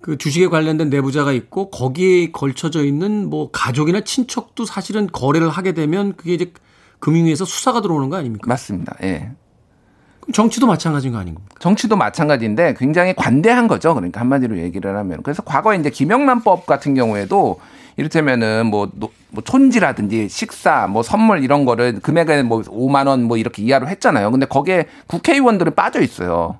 [0.00, 6.14] 그 주식에 관련된 내부자가 있고 거기에 걸쳐져 있는 뭐 가족이나 친척도 사실은 거래를 하게 되면
[6.16, 6.52] 그게 이제
[7.00, 8.46] 금융위에서 수사가 들어오는 거 아닙니까?
[8.48, 8.94] 맞습니다.
[9.02, 9.30] 예.
[10.32, 11.40] 정치도 마찬가지인 거 아닌가?
[11.60, 13.94] 정치도 마찬가지인데 굉장히 관대한 거죠.
[13.94, 15.22] 그러니까 한마디로 얘기를 하면.
[15.22, 17.60] 그래서 과거에 이제 김영란법 같은 경우에도
[17.96, 23.36] 이를테면은 뭐, 노- 뭐 촌지라든지 식사, 뭐 선물 이런 거를 금액을 뭐 5만 원 뭐
[23.36, 24.30] 이렇게 이하로 했잖아요.
[24.32, 26.58] 근데 거기에 국회의원들은 빠져 있어요.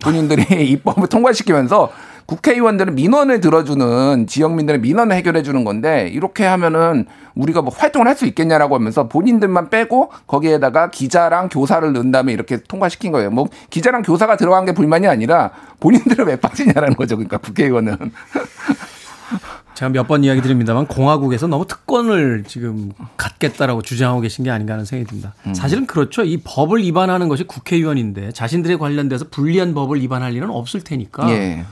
[0.00, 1.90] 본인들이 입법을 통과시키면서
[2.28, 8.26] 국회의원들은 민원을 들어주는 지역민들의 민원을 해결해 주는 건데 이렇게 하면은 우리가 뭐 활동을 할 수
[8.26, 13.30] 있겠냐라고 하면서 본인들만 빼고 거기에다가 기자랑 교사를 넣은 다음에 이렇게 통과시킨 거예요.
[13.30, 17.16] 뭐 기자랑 교사가 들어간 게 불만이 아니라 본인들은 왜 빠지냐라는 거죠.
[17.16, 17.96] 그러니까 국회의원은.
[19.74, 24.84] 제가 몇 번 이야기 드립니다만 공화국에서 너무 특권을 지금 갖겠다라고 주장하고 계신 게 아닌가 하는
[24.84, 25.34] 생각이 듭니다.
[25.46, 25.54] 음.
[25.54, 26.24] 사실은 그렇죠.
[26.24, 31.64] 이 법을 위반하는 것이 국회의원인데 자신들에 관련돼서 불리한 법을 위반할 일은 없을 테니까 예.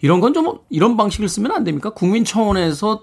[0.00, 1.90] 이런 건 좀 이런 방식을 쓰면 안 됩니까?
[1.90, 3.02] 국민청원에서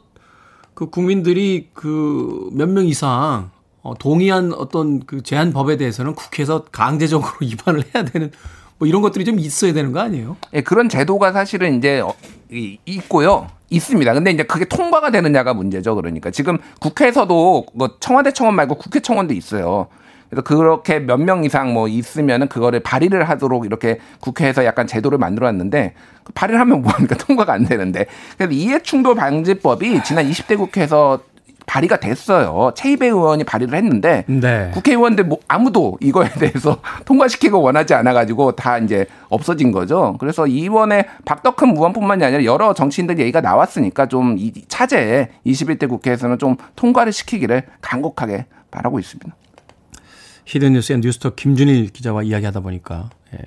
[0.74, 7.32] 그 국민들이 그 몇 명 이상 어, 동의한 어떤 그 제한 법에 대해서는 국회에서 강제적으로
[7.42, 8.32] 위반을 해야 되는
[8.78, 10.36] 뭐 이런 것들이 좀 있어야 되는 거 아니에요?
[10.54, 12.14] 예, 그런 제도가 사실은 이제 어,
[12.52, 13.48] 이- 있고요.
[13.70, 14.14] 있습니다.
[14.14, 15.96] 근데 이제 그게 통과가 되느냐가 문제죠.
[15.96, 19.88] 그러니까 지금 국회에서도 뭐 청와대 청원 말고 국회 청원도 있어요.
[20.36, 25.48] 그래서 그렇게 몇 명 이상 뭐 있으면은 그거를 발의를 하도록 이렇게 국회에서 약간 제도를 만들어
[25.48, 28.06] 놨는데 그 발의를 하면 뭐하니까 통과가 안 되는데
[28.38, 31.20] 그래서 이해충돌 방지법이 지난 20대 국회에서
[31.68, 32.72] 발의가 됐어요.
[32.76, 34.70] 최이배 의원이 발의를 했는데 네.
[34.76, 40.16] 국회의원들 뭐 아무도 이거에 대해서 통과시키고 원하지 않아가지고 다 이제 없어진 거죠.
[40.20, 46.56] 그래서 이번에 박덕흠 무원뿐만이 아니라 여러 정치인들 얘기가 나왔으니까 좀 이 차제에 21대 국회에서는 좀
[46.76, 49.34] 통과를 시키기를 간곡하게 바라고 있습니다.
[50.46, 53.40] 히든뉴스의 뉴스톱 김준일 기자와 이야기하다 보니까 예,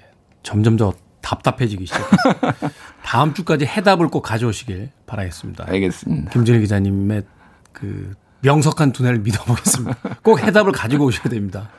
[0.43, 2.71] 점점 더 답답해지기 시작했어요.
[3.05, 5.65] 다음 주까지 해답을 꼭 가져오시길 바라겠습니다.
[5.69, 6.31] 알겠습니다.
[6.31, 7.23] 김준일 기자님의
[7.73, 9.97] 그 명석한 두뇌를 믿어보겠습니다.
[10.23, 11.71] 꼭 해답을 가지고 오셔야 됩니다.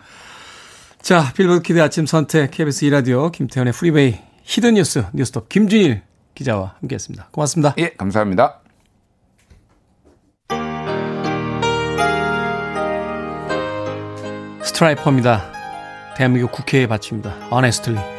[1.02, 6.02] 자, 빌보드 키드 아침 선택 KBS 2라디오 김태훈의 프리웨이 hidden 뉴스 뉴스톱 김준일
[6.36, 7.30] 기자와 함께했습니다.
[7.32, 7.74] 고맙습니다.
[7.78, 8.62] 예, 감사합니다.
[14.64, 15.52] 스트라이퍼입니다.
[16.18, 17.34] 대한민국 국회에 바칩니다.
[17.52, 18.19] Honestly.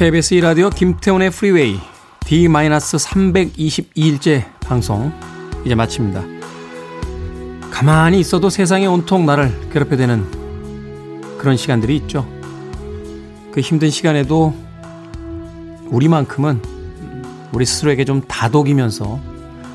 [0.00, 1.78] KBS 2라디오 김태훈의 프리웨이
[2.20, 5.12] D-322일째 방송
[5.62, 6.24] 이제 마칩니다.
[7.70, 12.26] 가만히 있어도 세상에 온통 나를 괴롭혀대는 그런 시간들이 있죠.
[13.52, 14.54] 그 힘든 시간에도
[15.90, 16.62] 우리만큼은
[17.52, 19.20] 우리 스스로에게 좀 다독이면서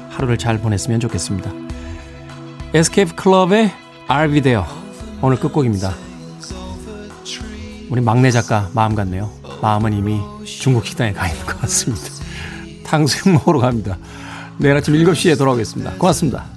[0.10, 1.52] 하루를 잘 보냈으면 좋겠습니다.
[2.74, 3.72] 에스케이프 클럽의
[4.42, 4.64] There
[5.22, 5.94] 오늘 끝곡입니다.
[7.92, 9.45] 우리 막내 작가 마음 같네요.
[9.66, 12.04] 마음은 이미 중국 식당에 가 있는 것 같습니다.
[12.86, 13.98] 탕수육 먹으러 갑니다.
[14.60, 15.94] 내일 아침 7시에 돌아오겠습니다.
[15.94, 16.55] 고맙습니다.